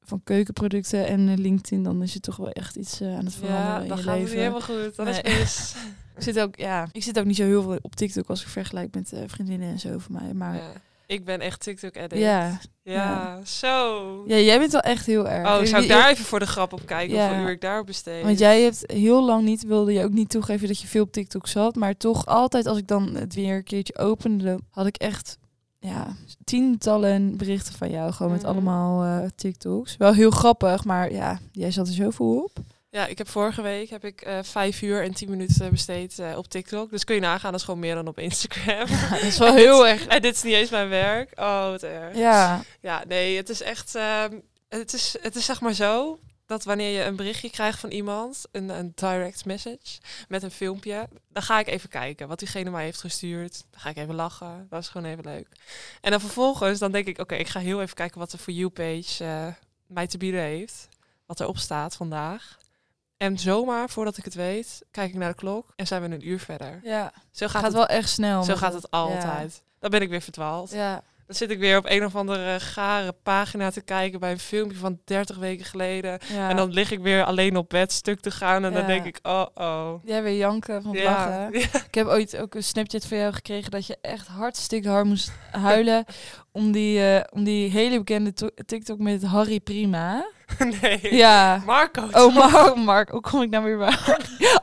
[0.00, 3.34] van keukenproducten en eh, LinkedIn, dan is het toch wel echt iets eh, aan het
[3.34, 4.38] veranderen Ja, in dan je gaat het leven.
[4.38, 4.96] helemaal goed.
[4.96, 5.20] Dat Nee.
[5.22, 5.74] is mis.
[6.16, 8.48] Ik zit ook, ja, ik zit ook niet zo heel veel op TikTok als ik
[8.48, 10.34] vergelijk met vriendinnen en zo van mij.
[10.34, 10.72] Maar Ja.
[11.06, 12.20] Ik ben echt TikTok-addict.
[12.22, 14.22] ja, Ja, zo.
[14.26, 15.46] jij bent wel echt heel erg.
[15.60, 17.14] Oh, zou ik daar even voor de grap op kijken?
[17.16, 17.26] Ja.
[17.28, 18.22] Hoeveel uur ik daarop besteed?
[18.24, 21.12] Want jij hebt heel lang niet, wilde je ook niet toegeven dat je veel op
[21.12, 21.74] TikTok zat.
[21.74, 25.38] Maar toch altijd als ik dan het weer een keertje opende, had ik echt
[25.78, 28.12] ja, tientallen berichten van jou.
[28.12, 28.50] Gewoon met Mhm.
[28.50, 29.96] allemaal eh, TikToks.
[29.96, 32.58] Wel heel grappig, maar ja, jij zat er zoveel op.
[32.94, 36.36] Ja, ik heb vorige week heb ik eh, vijf uur en tien minuten besteed eh,
[36.36, 36.90] op TikTok.
[36.90, 38.86] Dus kun je nagaan, dat is gewoon meer dan op Instagram.
[39.10, 40.06] dat is wel heel erg.
[40.06, 41.40] en dit is niet eens mijn werk.
[41.40, 42.16] Oh, wat erg.
[42.16, 43.94] Ja, Ja, nee, het is echt.
[43.94, 47.90] ehm, het, is, het is zeg maar zo dat wanneer je een berichtje krijgt van
[47.90, 52.70] iemand, een, een direct message met een filmpje, dan ga ik even kijken wat diegene
[52.70, 53.64] mij heeft gestuurd.
[53.70, 54.66] Dan ga ik even lachen.
[54.70, 55.48] Dat is gewoon even leuk.
[56.00, 58.52] En dan vervolgens, dan denk ik, oké, ik ga heel even kijken wat de For
[58.52, 59.46] You-page eh,
[59.86, 60.88] mij te bieden heeft.
[61.26, 62.62] Wat erop staat vandaag.
[63.16, 66.28] En zomaar, voordat ik het weet, kijk ik naar de klok en zijn we een
[66.28, 66.80] uur verder.
[66.82, 67.12] ja.
[67.30, 68.42] Zo gaat, gaat het, wel echt snel.
[68.42, 69.62] zo gaat het altijd.
[69.78, 70.70] Dan ben ik weer verdwaald.
[70.70, 74.38] Ja, Dan zit ik weer op een of andere gare pagina te kijken bij een
[74.38, 76.18] filmpje van 30 weken geleden.
[76.32, 76.48] ja.
[76.50, 78.64] En dan lig ik weer alleen op bed stuk te gaan.
[78.64, 79.94] En dan denk ik, oh oh.
[80.04, 81.02] Jij weer janken van Ja.
[81.04, 81.54] lachen.
[81.88, 85.32] Ik heb ooit ook een Snapchat van jou gekregen dat je echt hartstikke hard moest
[85.50, 86.04] huilen
[86.54, 90.24] om die, eh, om die hele bekende to- TikTok met Harry Prima.
[90.80, 91.14] nee.
[91.14, 91.62] Ja.
[91.66, 92.08] Marco.
[92.12, 92.34] Oh?
[92.34, 93.94] Mark, Mark, hoe kom ik nou weer bij?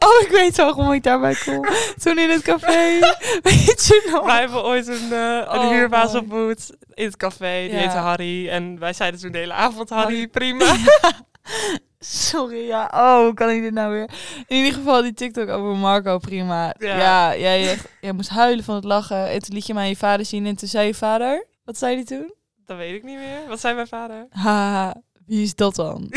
[0.05, 1.65] Oh, ik weet wel waarom ik daarbij kom.
[2.03, 2.99] Toen in het café,
[3.43, 4.25] weet je nog?
[4.25, 6.23] Wij hebben ooit een, eh een Oh, huurbaas mooi.
[6.23, 7.61] ontmoet in het café.
[7.61, 7.77] Die Ja.
[7.77, 8.49] heette Harry.
[8.49, 10.27] En wij zeiden toen de hele avond, Harry, Harry.
[10.27, 10.75] prima.
[11.99, 12.91] Sorry, ja.
[12.93, 14.09] Oh, hoe kan ik dit nou weer?
[14.47, 16.73] In ieder geval die TikTok over Marco Prima.
[16.77, 16.97] Ja.
[16.97, 19.29] Ja, jij, jij moest huilen van het lachen.
[19.29, 21.45] En toen liet je mij je vader zien en toen zei je vader...
[21.71, 22.33] Wat zei hij toen?
[22.65, 23.47] Dat weet ik niet meer.
[23.47, 24.27] Wat zei mijn vader?
[24.43, 26.07] Haha, wie is dat dan?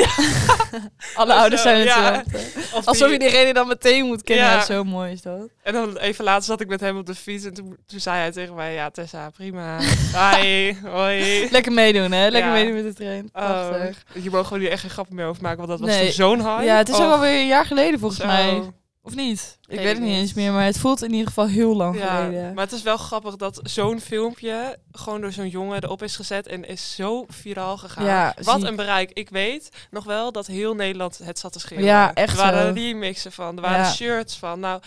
[1.14, 2.12] Alle ouders zijn ja.
[2.24, 2.60] hetzelfde.
[2.76, 4.46] Of Alsof die- je diegene dan meteen moet kennen.
[4.46, 4.64] Ja.
[4.64, 5.48] Zo mooi is dat.
[5.62, 7.44] En dan even later zat ik met hem op de fiets.
[7.44, 9.78] En toen, toen zei hij tegen mij, ja Tessa, prima.
[10.14, 11.48] Hi, hoi.
[11.50, 12.28] Lekker meedoen, hè?
[12.28, 12.56] Lekker Ja.
[12.56, 13.28] meedoen met de trein.
[13.32, 14.04] Oh, Prachtig.
[14.22, 16.40] je mag gewoon hier echt geen grappen meer over maken, want dat was toen zo'n
[16.46, 16.64] hype.
[16.64, 18.26] Ja, het is Oh, ook alweer een jaar geleden volgens zo.
[18.26, 18.62] mij.
[19.06, 19.58] Of niet?
[19.68, 22.16] Ik Weet het niet eens meer, maar het voelt in ieder geval heel lang Ja,
[22.24, 22.54] geleden.
[22.54, 26.46] maar het is wel grappig dat zo'n filmpje gewoon door zo'n jongen erop is gezet
[26.46, 28.04] en is zo viraal gegaan.
[28.04, 29.10] Ja, Wat een bereik.
[29.12, 31.86] Ik weet nog wel dat heel Nederland het zat te schreeuwen.
[31.86, 32.80] Ja, echt Er waren zo.
[32.80, 33.90] remixen van, er waren Ja.
[33.92, 34.60] shirts van.
[34.60, 34.80] Nou,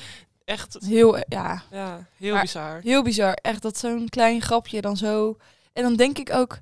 [0.46, 2.80] echt, Heel, ja, ja, heel Maar- bizar.
[2.84, 3.34] heel bizar.
[3.34, 5.38] Echt dat zo'n klein grapje dan zo...
[5.74, 6.60] En dan denk ik ook,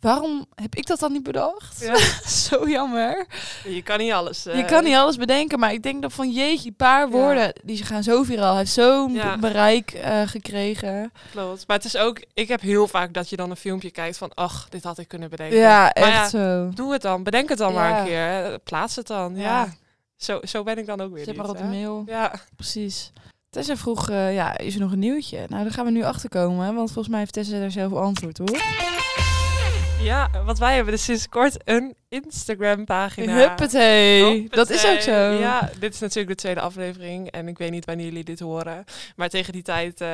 [0.00, 1.80] waarom heb ik dat dan niet bedacht?
[1.80, 1.96] Ja.
[2.48, 3.26] zo jammer.
[3.64, 4.42] Je kan niet alles.
[4.42, 7.08] Je eh, kan niet alles bedenken, maar ik denk dat van jeetje, een paar Ja.
[7.10, 8.48] woorden, die ze gaan zo viraal.
[8.50, 9.38] Hij heeft zo'n Ja.
[9.38, 11.12] bereik eh, gekregen.
[11.30, 11.66] Klopt.
[11.66, 14.34] Maar het is ook, ik heb heel vaak dat je dan een filmpje kijkt van,
[14.34, 15.58] ach, dit had ik kunnen bedenken.
[15.58, 16.70] Ja, Maar echt zo.
[16.74, 18.26] Doe het dan, bedenk het dan maar een keer.
[18.26, 18.58] hè.
[18.58, 19.36] Plaats het dan.
[19.36, 19.74] Ja.
[20.16, 22.02] Zo, zo ben ik dan ook weer niet, maar op de mail.
[22.06, 22.32] Ja.
[22.56, 23.12] Precies.
[23.50, 25.44] Tessa vroeg, eh, ja, is er nog een nieuwtje?
[25.48, 28.40] Nou, daar gaan we nu achter komen, want volgens mij heeft Tessa daar zelf antwoord
[28.40, 28.48] op.
[30.02, 33.32] ja, want wij hebben dus sinds kort een Instagram pagina.
[33.34, 34.48] Huppatee.
[34.50, 35.12] Dat is ook zo.
[35.12, 37.30] Ja, dit is natuurlijk de tweede aflevering.
[37.30, 38.84] En ik weet niet wanneer jullie dit horen.
[39.16, 40.08] Maar tegen die tijd eh,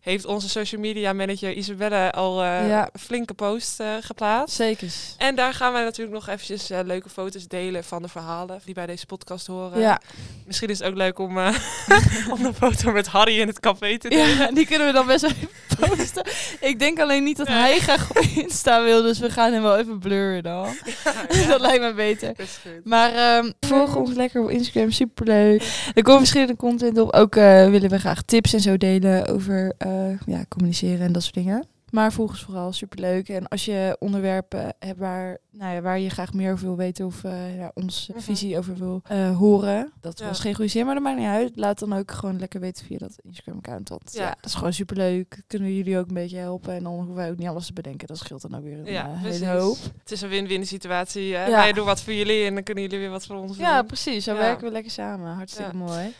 [0.00, 2.88] heeft onze social media manager Isabelle al Ja.
[2.92, 4.56] een flinke post eh, geplaatst.
[4.56, 5.14] Zekers.
[5.18, 8.86] En daar gaan wij natuurlijk nog eventjes leuke foto's delen van de verhalen die bij
[8.86, 9.80] deze podcast horen.
[9.80, 10.00] Ja.
[10.46, 11.38] Misschien is het ook leuk om,
[12.34, 14.36] om een foto met Harry in het café te delen.
[14.36, 15.48] ja, die kunnen we dan best wel even
[15.96, 16.24] posten.
[16.60, 19.78] Ik denk alleen niet dat hij graag op Insta wil, dus we gaan hem wel
[19.78, 20.66] even blurren dan.
[21.48, 22.28] dat lijkt me beter.
[22.28, 22.84] Dat is goed.
[22.84, 25.90] Maar ehm volg ons lekker op Instagram, superleuk.
[25.94, 27.12] Er komt verschillende content op.
[27.12, 31.22] Ook eh, willen we graag tips en zo delen over eh, ja, communiceren en dat
[31.22, 31.66] soort dingen.
[31.90, 33.28] Maar volg ons vooral, superleuk.
[33.28, 37.06] En als je onderwerpen hebt waar, nou ja, waar je graag meer over wil weten
[37.06, 38.20] of eh, ja, onze Mhm.
[38.20, 39.92] visie over wil eh, horen.
[40.00, 40.26] Dat Ja.
[40.26, 41.56] was geen goede zin, maar dat maakt niet uit.
[41.56, 43.88] Laat dan ook gewoon lekker weten via dat Instagram-account.
[43.88, 44.22] Want ja.
[44.22, 44.28] Ja.
[44.28, 45.42] dat is gewoon superleuk.
[45.46, 46.74] Kunnen we jullie ook een beetje helpen.
[46.74, 48.06] En dan hoeven wij ook niet alles te bedenken.
[48.06, 49.76] Dat scheelt dan ook weer een Ja, eh, hele hoop.
[49.98, 51.34] Het is een win-win situatie.
[51.34, 51.46] Hè?
[51.46, 51.56] Ja.
[51.56, 53.86] Wij doen wat voor jullie en dan kunnen jullie weer wat voor ons Ja, doen.
[53.86, 54.24] precies.
[54.24, 54.38] Zo Ja.
[54.38, 55.34] werken we lekker samen.
[55.34, 55.84] Hartstikke Ja.
[55.84, 56.14] mooi.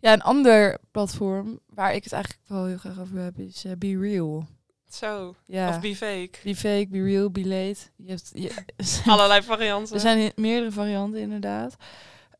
[0.00, 3.72] Ja, een ander platform waar ik het eigenlijk wel heel graag over heb is uh,
[3.78, 4.46] Be Real.
[4.94, 5.34] Zo.
[5.46, 5.68] Ja.
[5.68, 6.30] Of be fake.
[6.44, 7.78] Be fake, be real, be late.
[7.96, 8.64] Je hebt, je,
[9.12, 9.94] Allerlei varianten.
[9.94, 11.76] er zijn meerdere varianten inderdaad.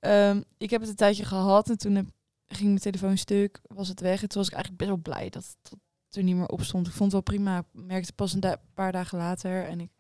[0.01, 2.07] Um, ik heb het een tijdje gehad en toen heb,
[2.49, 4.23] ging mijn telefoon stuk, was het weg.
[4.23, 6.63] En toen was ik eigenlijk best wel blij dat, dat het er niet meer op
[6.63, 6.87] stond.
[6.87, 7.59] Ik vond het wel prima.
[7.59, 9.91] Ik merkte pas een paar dagen later en ik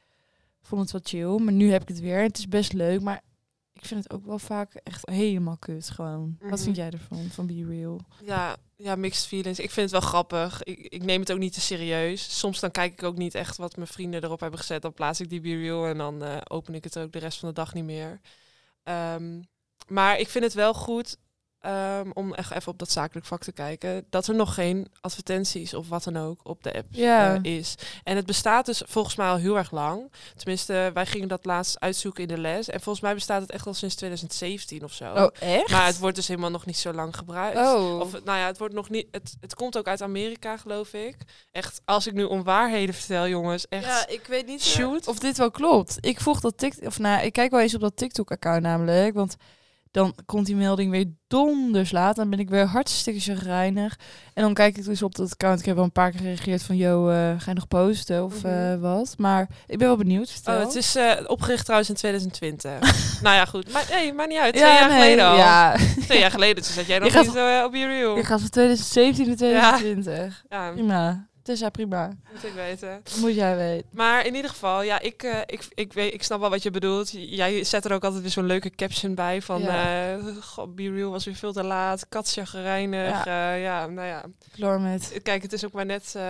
[0.60, 1.44] vond het wel chill.
[1.44, 2.22] Maar nu heb ik het weer.
[2.22, 3.22] Het is best leuk, maar
[3.78, 6.36] ik vind het ook wel vaak echt helemaal kut gewoon.
[6.40, 6.62] Wat Mhm.
[6.62, 8.00] vind jij ervan, van Be Real?
[8.24, 9.58] Ja, ja, mixed feelings.
[9.58, 10.62] Ik vind het wel grappig.
[10.62, 12.38] Ik, ik neem het ook niet te serieus.
[12.38, 14.82] Soms dan kijk ik ook niet echt wat mijn vrienden erop hebben gezet.
[14.82, 17.38] Dan plaats ik die Be Real en dan eh, open ik het ook de rest
[17.38, 18.20] van de dag niet meer.
[18.82, 19.42] Ehm,
[19.88, 21.16] maar ik vind het wel goed
[21.60, 24.06] ehm, om echt even op dat zakelijk vak te kijken.
[24.10, 27.74] Dat er nog geen advertenties of wat dan ook op de app eh, is.
[28.04, 30.12] En het bestaat dus volgens mij al heel erg lang.
[30.36, 32.68] Tenminste, wij gingen dat laatst uitzoeken in de les.
[32.68, 35.12] En volgens mij bestaat het echt al sinds 2017 of zo.
[35.12, 35.70] Oh, echt?
[35.70, 37.58] Maar het wordt dus helemaal nog niet zo lang gebruikt.
[37.58, 38.00] Oh.
[38.00, 39.06] Of nou ja, het wordt nog niet.
[39.10, 41.16] Het, het komt ook uit Amerika, geloof ik.
[41.52, 43.84] Echt, als ik nu onwaarheden vertel, jongens, echt.
[43.84, 45.08] Ja, ik weet niet Shoot.
[45.08, 45.96] of dit wel klopt.
[46.00, 49.36] Ik volg dat TikTok, of nou, ik kijk wel eens op dat TikTok-account namelijk, want
[49.98, 52.16] dan komt die melding weer donders laat.
[52.16, 53.98] Dan ben ik weer hartstikke chagrijnig.
[54.34, 55.60] En dan kijk ik dus op dat account.
[55.60, 58.42] Ik heb wel een paar keer gereageerd van, yo, eh, ga je nog posten of
[58.42, 58.46] Mhm.
[58.52, 59.14] eh, wat?
[59.18, 60.30] Maar ik ben wel benieuwd.
[60.30, 60.54] Vertel.
[60.54, 62.78] Oh, het is eh, opgericht trouwens in 2020.
[63.22, 63.72] nou ja, goed.
[63.72, 64.54] Maar nee, maakt niet uit.
[64.54, 65.36] Twee Ja, jaar nee, geleden al.
[65.36, 67.28] Ja, Twee jaar geleden, toen zat jij nog Je niet
[67.66, 68.16] op je reel.
[68.16, 70.44] je gaat van 2017 naar 2020.
[70.48, 70.72] Ja,
[71.48, 71.60] Prima.
[71.60, 72.10] Tessa, prima.
[72.32, 73.02] moet ik weten.
[73.20, 73.88] Moet jij weten.
[73.92, 76.70] Maar in ieder geval, ja, ik, eh, ik, ik, weet, ik snap wel wat je
[76.70, 77.10] bedoelt.
[77.10, 79.62] Jij zet er ook altijd weer zo'n leuke caption bij van...
[79.62, 80.16] Ja.
[80.16, 82.08] eh God, Be Real was weer veel te laat.
[82.08, 83.24] Katja gereinig.
[83.24, 83.52] Ja.
[83.52, 84.24] ja, nou ja.
[84.78, 85.20] Met.
[85.22, 86.22] Kijk, het is ook maar net eh,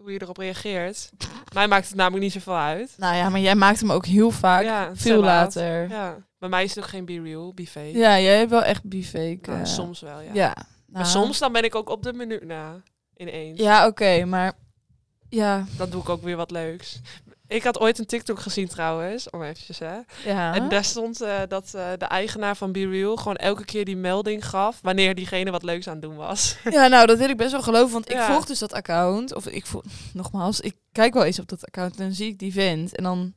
[0.00, 1.10] hoe je erop reageert.
[1.54, 2.94] Mij maakt het namelijk niet zoveel uit.
[2.96, 4.62] Nou ja, maar jij maakt hem ook heel vaak.
[4.62, 5.88] ja, veel later.
[5.88, 5.94] Ja.
[5.94, 6.16] Ja.
[6.38, 7.98] Bij mij is het ook geen Be Real, Be Fake.
[7.98, 9.38] jij hebt wel echt be-fake.
[9.42, 10.30] Nou, eh, soms wel, ja.
[10.32, 10.54] Ja.
[10.86, 11.06] Maar nou.
[11.14, 12.82] soms dan ben ik ook op de minuut na.
[13.18, 13.60] Ineens.
[13.60, 14.52] Ja, oké, maar
[15.28, 17.00] ja, Dan doe ik ook weer wat leuks.
[17.46, 19.98] Ik had ooit een TikTok gezien trouwens, om eventjes hè.
[20.24, 20.54] ja.
[20.54, 23.96] En daar stond eh, dat eh, de eigenaar van Be Real gewoon elke keer die
[23.96, 26.56] melding gaf wanneer diegene wat leuks aan het doen was.
[26.70, 29.34] ja, nou, dat wil ik best wel geloven, want ik volg dus dat account.
[29.34, 32.38] Of ik volg, nogmaals, ik kijk wel eens op dat account en dan zie ik
[32.38, 32.96] die vent.
[32.96, 33.34] En dan,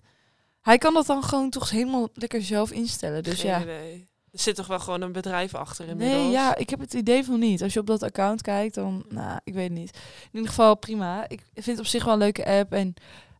[0.61, 3.23] hij kan dat dan gewoon toch helemaal lekker zelf instellen.
[3.23, 3.61] Dus Geen ja.
[3.61, 4.09] idee.
[4.31, 6.21] Er zit toch wel gewoon een bedrijf achter inmiddels?
[6.21, 7.63] Nee, ja, ik heb het idee van niet.
[7.63, 9.95] Als je op dat account kijkt, dan, nou, ik weet het niet.
[10.23, 11.25] In ieder geval prima.
[11.29, 12.73] Ik vind het op zich wel een leuke app.
[12.73, 12.93] En,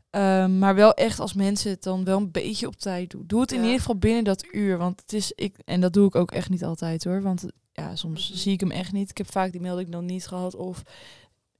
[0.09, 3.23] ehm, maar wel echt als mensen het dan wel een beetje op tijd doen.
[3.27, 3.63] Doe het in Ja.
[3.63, 4.77] ieder geval binnen dat uur.
[4.77, 7.21] Want het is, ik, en dat doe ik ook echt niet altijd hoor.
[7.21, 8.37] Want ja, soms Mhm.
[8.37, 9.09] zie ik hem echt niet.
[9.09, 10.55] Ik heb vaak die melding dan niet gehad.
[10.55, 10.81] Of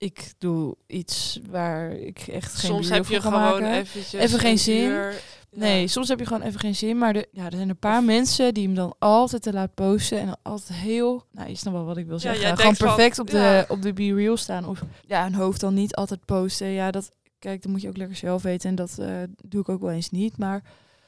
[0.01, 4.59] ik doe iets waar ik echt geen Soms heb je gewoon eventjes Even geen een
[4.59, 4.83] zin.
[4.83, 5.17] uur- ja.
[5.59, 6.97] Nee, soms heb je gewoon even geen zin.
[6.97, 10.19] Maar de, ja, er zijn een paar mensen die hem dan altijd te laat posten.
[10.19, 11.25] En dan altijd heel...
[11.31, 12.57] Nou, je snapt wel wat ik wil zeggen.
[12.57, 13.65] gewoon van, perfect op, de, ja.
[13.67, 14.67] op de Be Real staan.
[14.67, 16.67] Of ja, hun hoofd dan niet altijd posten.
[16.67, 17.11] Ja, dat...
[17.39, 18.69] Kijk, dat moet je ook lekker zelf weten.
[18.69, 19.07] En dat eh,
[19.45, 20.37] doe ik ook wel eens niet.
[20.37, 20.63] Maar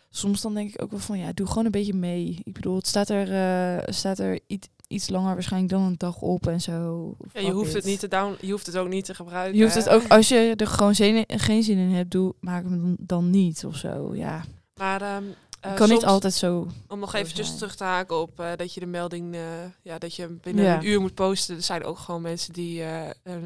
[0.09, 1.19] soms dan denk ik ook wel van...
[1.19, 2.41] Ja, doe gewoon een beetje mee.
[2.43, 6.21] Ik bedoel, het staat er, eh, staat er iets, iets langer waarschijnlijk dan een dag
[6.21, 7.13] op en zo.
[7.33, 7.73] Ja, je hoeft it.
[7.75, 9.57] het niet te down, je hoeft het ook niet te gebruiken.
[9.57, 10.07] Je hoeft het ook...
[10.07, 13.29] Als je er gewoon zin in- geen zin in hebt, doe, maak hem dan, dan
[13.29, 14.15] niet of zo.
[14.15, 14.43] Ja,
[14.77, 15.23] Maar ehm,
[15.63, 16.67] eh, kan niet altijd zo...
[16.87, 17.57] Om nog eventjes zijn.
[17.57, 19.41] terug te haken op eh, dat je de melding, eh,
[19.81, 20.75] ja, dat je binnen Ja.
[20.77, 21.55] een uur moet posten.
[21.55, 23.01] Er zijn ook gewoon mensen die eh,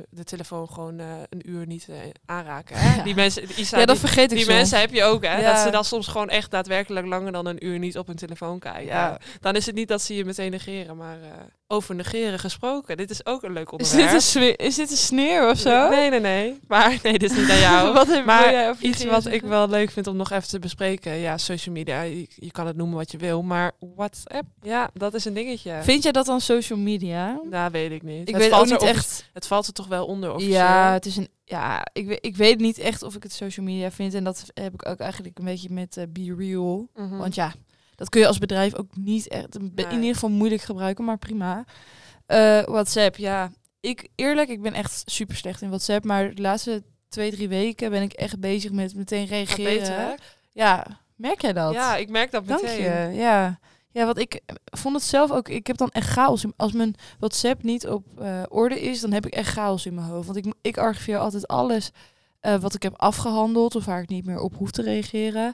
[0.09, 1.87] de telefoon gewoon een uur niet
[2.25, 2.75] aanraken.
[2.77, 2.95] Hè?
[2.95, 3.03] Ja.
[3.03, 4.57] Die mensen, Isa, Ja, dat die, vergeet ik die soms.
[4.57, 5.37] mensen heb je ook, hè?
[5.39, 5.53] Ja.
[5.53, 8.59] Dat ze dan soms gewoon echt daadwerkelijk langer dan een uur niet op hun telefoon
[8.59, 8.85] kijken.
[8.85, 9.19] Ja.
[9.41, 11.17] Dan is het niet dat ze je meteen negeren, maar
[11.67, 12.97] over negeren gesproken.
[12.97, 14.21] Dit is ook een leuk Is onderwerp.
[14.21, 15.89] dit een, is dit een sneer of zo?
[15.89, 16.59] Nee, nee, nee.
[16.67, 17.93] Maar nee, dit is niet aan jou.
[17.93, 20.47] wat heb Maar wil jij over Iets wat ik wel leuk vind om nog even
[20.47, 21.15] te bespreken.
[21.15, 23.41] Ja, social media, je, je kan het noemen wat je wil.
[23.41, 25.79] Maar WhatsApp, ja, dat is een dingetje.
[25.81, 27.39] Vind jij dat dan social media?
[27.49, 28.21] Nou, weet ik niet.
[28.21, 29.29] Ik het weet valt ook niet er echt.
[29.33, 30.55] Het valt er toch wel onder officieel?
[30.55, 31.27] Ja, het is een.
[31.43, 34.13] Ja, ik weet, ik weet niet echt of ik het social media vind.
[34.13, 36.87] En dat heb ik ook eigenlijk een beetje met eh, Be Real.
[36.95, 37.17] Mhm.
[37.17, 37.53] Want ja,
[37.97, 39.55] dat kun je als bedrijf ook niet echt.
[39.55, 39.87] In Nee.
[39.91, 41.63] ieder geval moeilijk gebruiken, maar prima.
[42.25, 43.51] Eh, WhatsApp, ja.
[43.79, 46.05] Ik eerlijk, ik ben echt super slecht in WhatsApp.
[46.05, 49.63] Maar de laatste twee, drie weken ben ik echt bezig met meteen reageren.
[49.79, 50.15] beter?
[50.51, 51.73] Ja, merk jij dat?
[51.73, 52.81] Ja, ik merk dat Dank meteen.
[53.11, 53.17] je.
[53.19, 53.59] Ja.
[53.91, 55.49] Ja, want ik vond het zelf ook.
[55.49, 56.43] Ik heb dan echt chaos.
[56.43, 59.93] in- Als mijn WhatsApp niet op eh, orde is, dan heb ik echt chaos in
[59.95, 60.25] mijn hoofd.
[60.25, 61.91] Want ik, ik archiveer altijd alles
[62.39, 65.53] eh, wat ik heb afgehandeld of waar ik niet meer op hoef te reageren.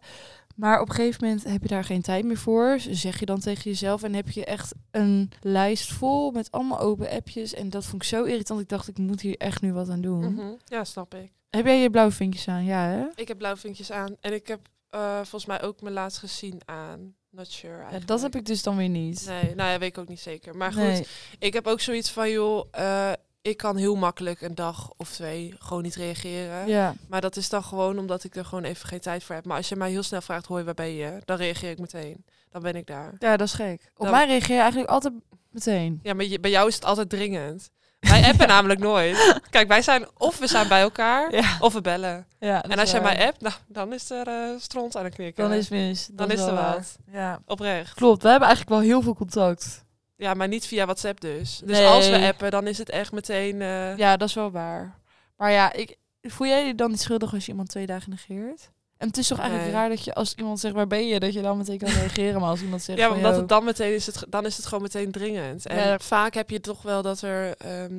[0.55, 2.75] Maar op een gegeven moment heb je daar geen tijd meer voor.
[2.79, 7.09] Zeg je dan tegen jezelf en heb je echt een lijst vol met allemaal open
[7.09, 7.53] appjes.
[7.53, 8.59] En dat vond ik zo irritant.
[8.61, 10.33] Ik dacht, ik moet hier echt nu wat aan doen.
[10.33, 10.51] Mhm.
[10.65, 11.31] Ja, snap ik.
[11.49, 12.65] Heb jij je blauwe vinkjes aan?
[12.65, 13.05] Ja, hè?
[13.15, 16.61] Ik heb blauwe vinkjes aan en ik heb eh, volgens mij ook mijn laatst gezien
[16.65, 17.15] aan.
[17.29, 19.25] Not sure Ja, dat heb ik dus dan weer niet.
[19.27, 20.55] Nee, nou ja, weet ik ook niet zeker.
[20.55, 21.05] Maar goed, Nee.
[21.39, 23.11] ik heb ook zoiets van, joh, eh,
[23.43, 26.67] ik kan heel makkelijk een dag of twee gewoon niet reageren.
[26.67, 26.93] Ja.
[27.07, 29.45] Maar dat is dan gewoon omdat ik er gewoon even geen tijd voor heb.
[29.45, 31.21] Maar als je mij heel snel vraagt, hoi, waar ben je?
[31.25, 32.25] Dan reageer ik meteen.
[32.51, 33.13] Dan ben ik daar.
[33.19, 33.91] ja, dat is gek.
[33.95, 35.13] Op Dan- mij reageer je eigenlijk altijd
[35.51, 35.99] meteen.
[36.03, 37.69] Ja, maar je- bij jou is het altijd dringend.
[37.99, 39.39] Wij appen namelijk nooit.
[39.49, 41.57] Kijk, wij zijn of we zijn bij elkaar, Ja.
[41.59, 42.27] of we bellen.
[42.39, 45.09] ja En als is jij mij appt, nou, dan is er eh, stront aan de
[45.09, 45.43] knikken.
[45.43, 46.05] Dan is mis.
[46.07, 46.73] Dan Dat is er wel waar.
[46.75, 46.95] wat.
[47.11, 47.39] Ja.
[47.45, 47.93] Oprecht.
[47.93, 49.82] Klopt, we hebben eigenlijk wel heel veel contact.
[50.15, 51.61] Ja, maar niet via WhatsApp dus.
[51.65, 51.87] Dus Nee.
[51.87, 53.61] als we appen, dan is het echt meteen...
[53.61, 54.99] eh, Ja, dat is wel waar.
[55.37, 58.69] Maar ja, ik, voel jij je dan niet schuldig als je iemand twee dagen negeert?
[58.97, 59.79] En het is toch eigenlijk Nee.
[59.79, 62.39] raar dat je als iemand zegt waar ben je, dat je dan meteen kan reageren.
[62.39, 64.83] Maar als iemand zegt Ja, omdat het dan meteen is, het, dan is het gewoon
[64.83, 65.65] meteen dringend.
[65.67, 65.99] En Ja.
[65.99, 67.93] vaak heb je toch wel dat er, ehm,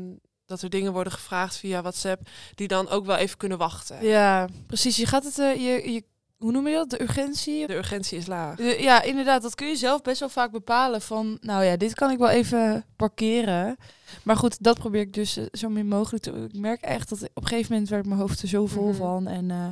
[0.47, 4.05] dat er dingen worden gevraagd via WhatsApp die dan ook wel even kunnen wachten.
[4.07, 4.97] Ja, precies.
[4.97, 6.05] Je gaat het, eh, je, je,
[6.45, 6.91] hoe noem je dat?
[6.91, 7.67] De urgentie?
[7.67, 8.57] De urgentie is laag.
[8.57, 9.43] De- ja, inderdaad.
[9.43, 12.29] Dat kun je zelf best wel vaak bepalen van, nou ja, dit kan ik wel
[12.29, 13.77] even parkeren.
[14.23, 16.31] Maar goed, dat probeer ik dus eh, zo min mogelijk te...
[16.53, 18.97] Ik merk echt dat op een gegeven moment werd mijn hoofd er zo vol Mhm.
[18.97, 19.27] van.
[19.27, 19.67] En eh,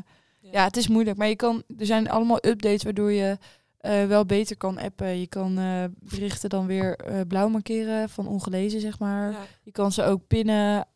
[0.52, 1.16] ja, het is moeilijk.
[1.16, 3.38] Maar je kan, er zijn allemaal updates waardoor je
[3.78, 5.20] eh, wel beter kan appen.
[5.20, 5.58] Je kan
[5.98, 9.30] berichten dan weer blauw markeren van ongelezen, zeg maar.
[9.30, 9.38] Ja.
[9.62, 10.87] Je kan ze ook pinnen,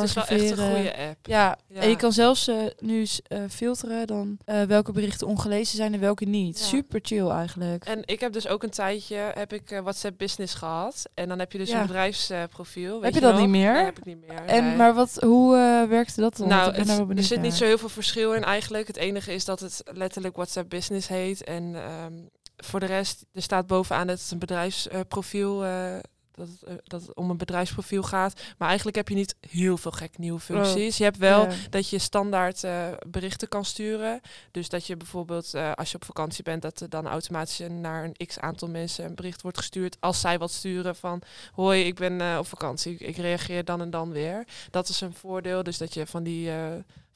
[0.00, 0.74] Het is wel echt een archiveren.
[0.74, 1.26] goede app.
[1.26, 1.80] Ja, Ja.
[1.80, 6.00] en je kan zelfs eh, nu eh, filteren dan eh, welke berichten ongelezen zijn en
[6.00, 6.58] welke niet.
[6.58, 6.64] Ja.
[6.64, 7.84] Super chill eigenlijk.
[7.84, 11.02] En ik heb dus ook een tijdje heb ik WhatsApp Business gehad.
[11.14, 11.80] En dan heb je dus Ja.
[11.80, 12.92] een bedrijfsprofiel.
[12.94, 13.40] weet Heb je je dat nog?
[13.40, 13.72] niet meer?
[13.72, 14.44] Nee, heb ik niet meer.
[14.46, 14.76] En nee.
[14.76, 15.50] maar wat, hoe
[15.88, 16.48] werkte dat dan?
[16.48, 18.86] Nou, het- er zit niet zo heel veel verschil in eigenlijk.
[18.86, 21.44] Het enige is dat het letterlijk WhatsApp Business heet.
[21.44, 22.12] En ehm,
[22.56, 25.96] voor de rest, er staat bovenaan dat het een bedrijfsprofiel eh,
[26.32, 28.40] dat, het, eh, dat het om een bedrijfsprofiel gaat.
[28.58, 30.96] Maar eigenlijk heb je niet heel veel gek nieuwe functies.
[30.96, 31.52] Je hebt wel Oh.
[31.70, 34.20] Dat je standaard eh, berichten kan sturen.
[34.50, 38.04] Dus dat je bijvoorbeeld eh, als je op vakantie bent, dat er dan automatisch naar
[38.04, 39.96] een x aantal mensen een bericht wordt gestuurd.
[40.00, 44.12] Als zij wat sturen van hoi, ik ben op vakantie, ik reageer dan en dan
[44.12, 44.46] weer.
[44.70, 46.50] Dat is een voordeel, dus dat je van die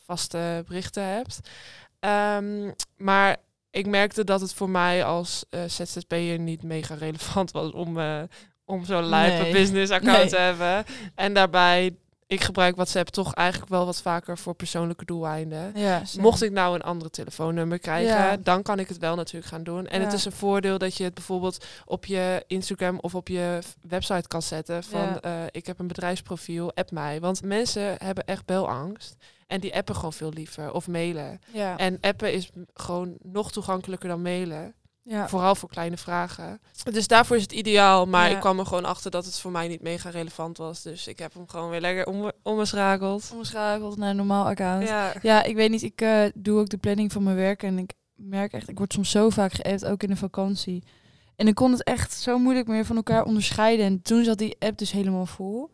[0.04, 1.40] vaste berichten hebt.
[2.00, 3.36] Ehm, maar
[3.70, 7.98] ik merkte dat het voor mij als eh ZZP'er niet mega relevant was om,
[8.66, 9.52] om zo'n lijpe Nee.
[9.52, 10.28] business account Nee.
[10.28, 10.84] te hebben.
[11.14, 15.72] En daarbij, ik gebruik WhatsApp toch eigenlijk wel wat vaker voor persoonlijke doeleinden.
[15.74, 16.02] Ja.
[16.20, 18.36] Mocht ik nou een andere telefoonnummer krijgen, Ja.
[18.36, 19.86] dan kan ik het wel natuurlijk gaan doen.
[19.86, 20.04] En Ja.
[20.04, 24.28] het is een voordeel dat je het bijvoorbeeld op je Instagram of op je website
[24.28, 27.20] kan zetten van eh, ik heb een bedrijfsprofiel, app mij.
[27.20, 31.40] Want mensen hebben echt belangst en die appen gewoon veel liever of mailen.
[31.52, 31.76] Ja.
[31.76, 34.74] En appen is gewoon nog toegankelijker dan mailen.
[35.08, 35.28] Ja.
[35.28, 36.60] Vooral voor kleine vragen.
[36.84, 38.06] Dus daarvoor is het ideaal.
[38.06, 38.34] Maar Ja.
[38.34, 40.82] ik kwam er gewoon achter dat het voor mij niet mega relevant was.
[40.82, 43.30] Dus ik heb hem gewoon weer lekker om, omgeschakeld.
[43.34, 44.88] Omschakeld naar een normaal account.
[44.88, 45.42] Ja, Ja.
[45.42, 45.82] ik weet niet.
[45.82, 48.92] Ik eh, doe ook de planning van mijn werk en ik merk echt, ik word
[48.92, 50.82] soms zo vaak geappt, ook in de vakantie.
[51.36, 53.86] En ik kon het echt zo moeilijk meer van elkaar onderscheiden.
[53.86, 55.70] En toen zat die app dus helemaal vol.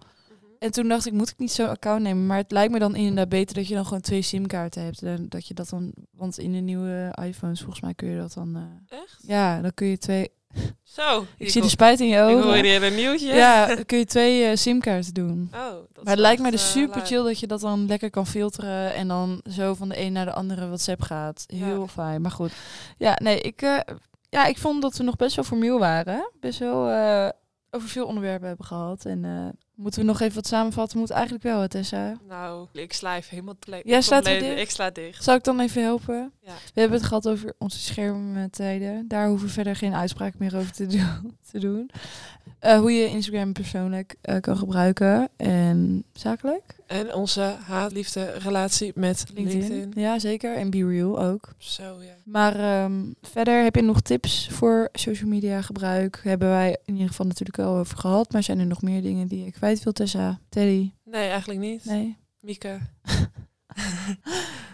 [0.63, 2.27] En toen dacht ik, moet ik niet zo'n account nemen?
[2.27, 5.03] Maar het lijkt me dan inderdaad beter dat je dan gewoon twee simkaarten hebt.
[5.03, 8.33] En dat je dat dan, want in de nieuwe iPhones volgens mij kun je dat
[8.33, 8.57] dan.
[8.89, 9.19] eh, Echt?
[9.27, 10.31] ja, dan kun je twee.
[10.83, 11.27] Zo.
[11.37, 12.65] Ik zie de spijt in je Ik hoor ogen.
[12.65, 13.27] hier een nieuwtje.
[13.35, 15.51] Ja, dan kun je twee eh, simkaarten doen.
[15.55, 15.61] Oh,
[15.93, 18.27] dat Maar het lijkt me dus eh, super chill dat je dat dan lekker kan
[18.27, 21.45] filteren en dan zo van de een naar de andere WhatsApp gaat.
[21.47, 21.87] Heel Ja.
[21.87, 22.23] fijn.
[22.23, 22.53] Maar goed.
[22.99, 23.61] Ja, nee, ik,
[24.29, 26.31] ja, ik vond dat we nog best wel formeel waren.
[26.41, 26.83] Best wel
[27.71, 29.05] over veel onderwerpen hebben gehad.
[29.05, 29.25] En
[29.75, 30.99] moeten we nog even wat samenvatten?
[30.99, 32.17] Moet eigenlijk wel, Tessa.
[32.29, 33.55] Nou, ik sla even helemaal
[33.85, 34.69] Jij slaat weer compleet- dicht?
[34.69, 35.25] Ik sla dicht.
[35.25, 36.33] Zal ik dan even helpen?
[36.41, 36.53] Ja.
[36.75, 39.09] We hebben het gehad over onze schermtijden.
[39.09, 41.37] Daar hoeven we verder geen uitspraak meer over te doen.
[41.51, 41.91] Te doen.
[42.59, 46.75] Eh, hoe je Instagram persoonlijk eh, kan gebruiken en zakelijk.
[46.87, 49.93] En onze haat-liefde relatie met LinkedIn.
[49.95, 50.57] Ja, zeker.
[50.57, 51.55] En Be Real ook.
[51.59, 52.15] Zo, ja.
[52.25, 56.21] Maar ehm, verder heb je nog tips voor social media gebruik?
[56.23, 58.33] Hebben wij in ieder geval natuurlijk al over gehad.
[58.33, 60.39] Maar zijn er nog meer dingen die je kwijt wil, Tessa?
[60.49, 60.91] Teddy?
[61.05, 61.85] Nee, eigenlijk niet.
[61.85, 62.19] Nee?
[62.41, 62.79] Mieke.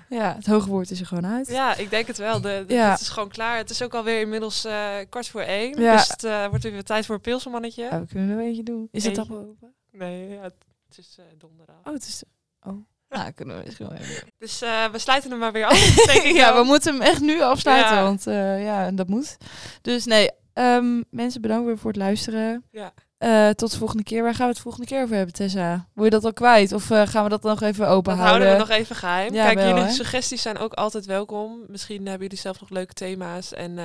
[0.09, 1.48] Ja, het hoge woord is er gewoon uit.
[1.48, 2.40] Ja, ik denk het wel.
[2.40, 2.90] De, de- Ja.
[2.90, 3.57] Het is gewoon klaar.
[3.57, 5.81] Het is ook alweer inmiddels eh, kwart voor één.
[5.81, 5.96] Ja.
[5.96, 7.85] Dus het eh, wordt weer tijd voor een pilsenmannetje.
[7.85, 8.88] Oh, we kunnen er nog eentje doen.
[8.90, 9.74] Is het al open?
[9.92, 11.77] Nee, ja, het is eh, donderdag.
[11.85, 12.22] Oh, het is...
[12.62, 12.87] Oh.
[13.09, 14.27] Nou, kunnen we misschien wel even.
[14.38, 14.59] Dus
[14.92, 16.05] we sluiten hem maar weer af.
[16.40, 18.03] ja, we moeten hem echt nu afsluiten, Ja.
[18.03, 19.37] want eh, ja, dat moet.
[19.83, 22.64] Dus nee, ehm, mensen bedankt weer voor het luisteren.
[22.70, 22.92] Ja.
[23.18, 24.22] Eh, tot de volgende keer.
[24.22, 25.87] Waar gaan we het volgende keer over hebben, Tessa?
[25.94, 26.72] Wil je dat al kwijt?
[26.72, 28.46] Of eh, gaan we dat nog even open Dat houden?
[28.46, 29.35] houden we nog even geheim.
[29.35, 29.90] Ja, Kijk, wel, jullie hè?
[29.90, 31.61] suggesties zijn ook altijd welkom.
[31.66, 33.52] Misschien hebben jullie zelf nog leuke thema's.
[33.52, 33.85] En eh,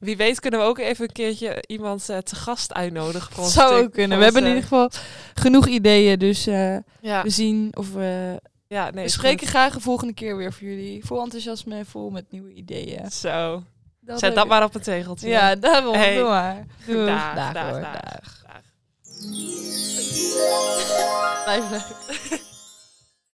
[0.00, 3.32] wie weet kunnen we ook even een keertje iemand te gast uitnodigen.
[3.32, 4.18] Voor ons Zou stuk- ook kunnen.
[4.18, 4.90] We hebben in ieder geval
[5.34, 6.18] genoeg ideeën.
[6.18, 6.82] Dus Ja,
[7.22, 9.04] we zien of we Ja, nee.
[9.04, 9.48] We spreken goed.
[9.48, 11.04] graag de volgende keer weer voor jullie.
[11.04, 13.10] Vol enthousiasme en vol met nieuwe ideeën.
[13.10, 13.62] Zo.
[14.00, 15.28] Dat Zet dat maar op een tegeltje.
[15.28, 15.94] Ja, daarom.
[15.94, 16.14] Hey.
[16.14, 16.66] Doe maar.
[16.86, 17.80] Dag, Dag, dag.
[17.80, 18.37] Dag.
[19.18, 19.28] Dag.
[21.44, 22.40] Blijf leuk.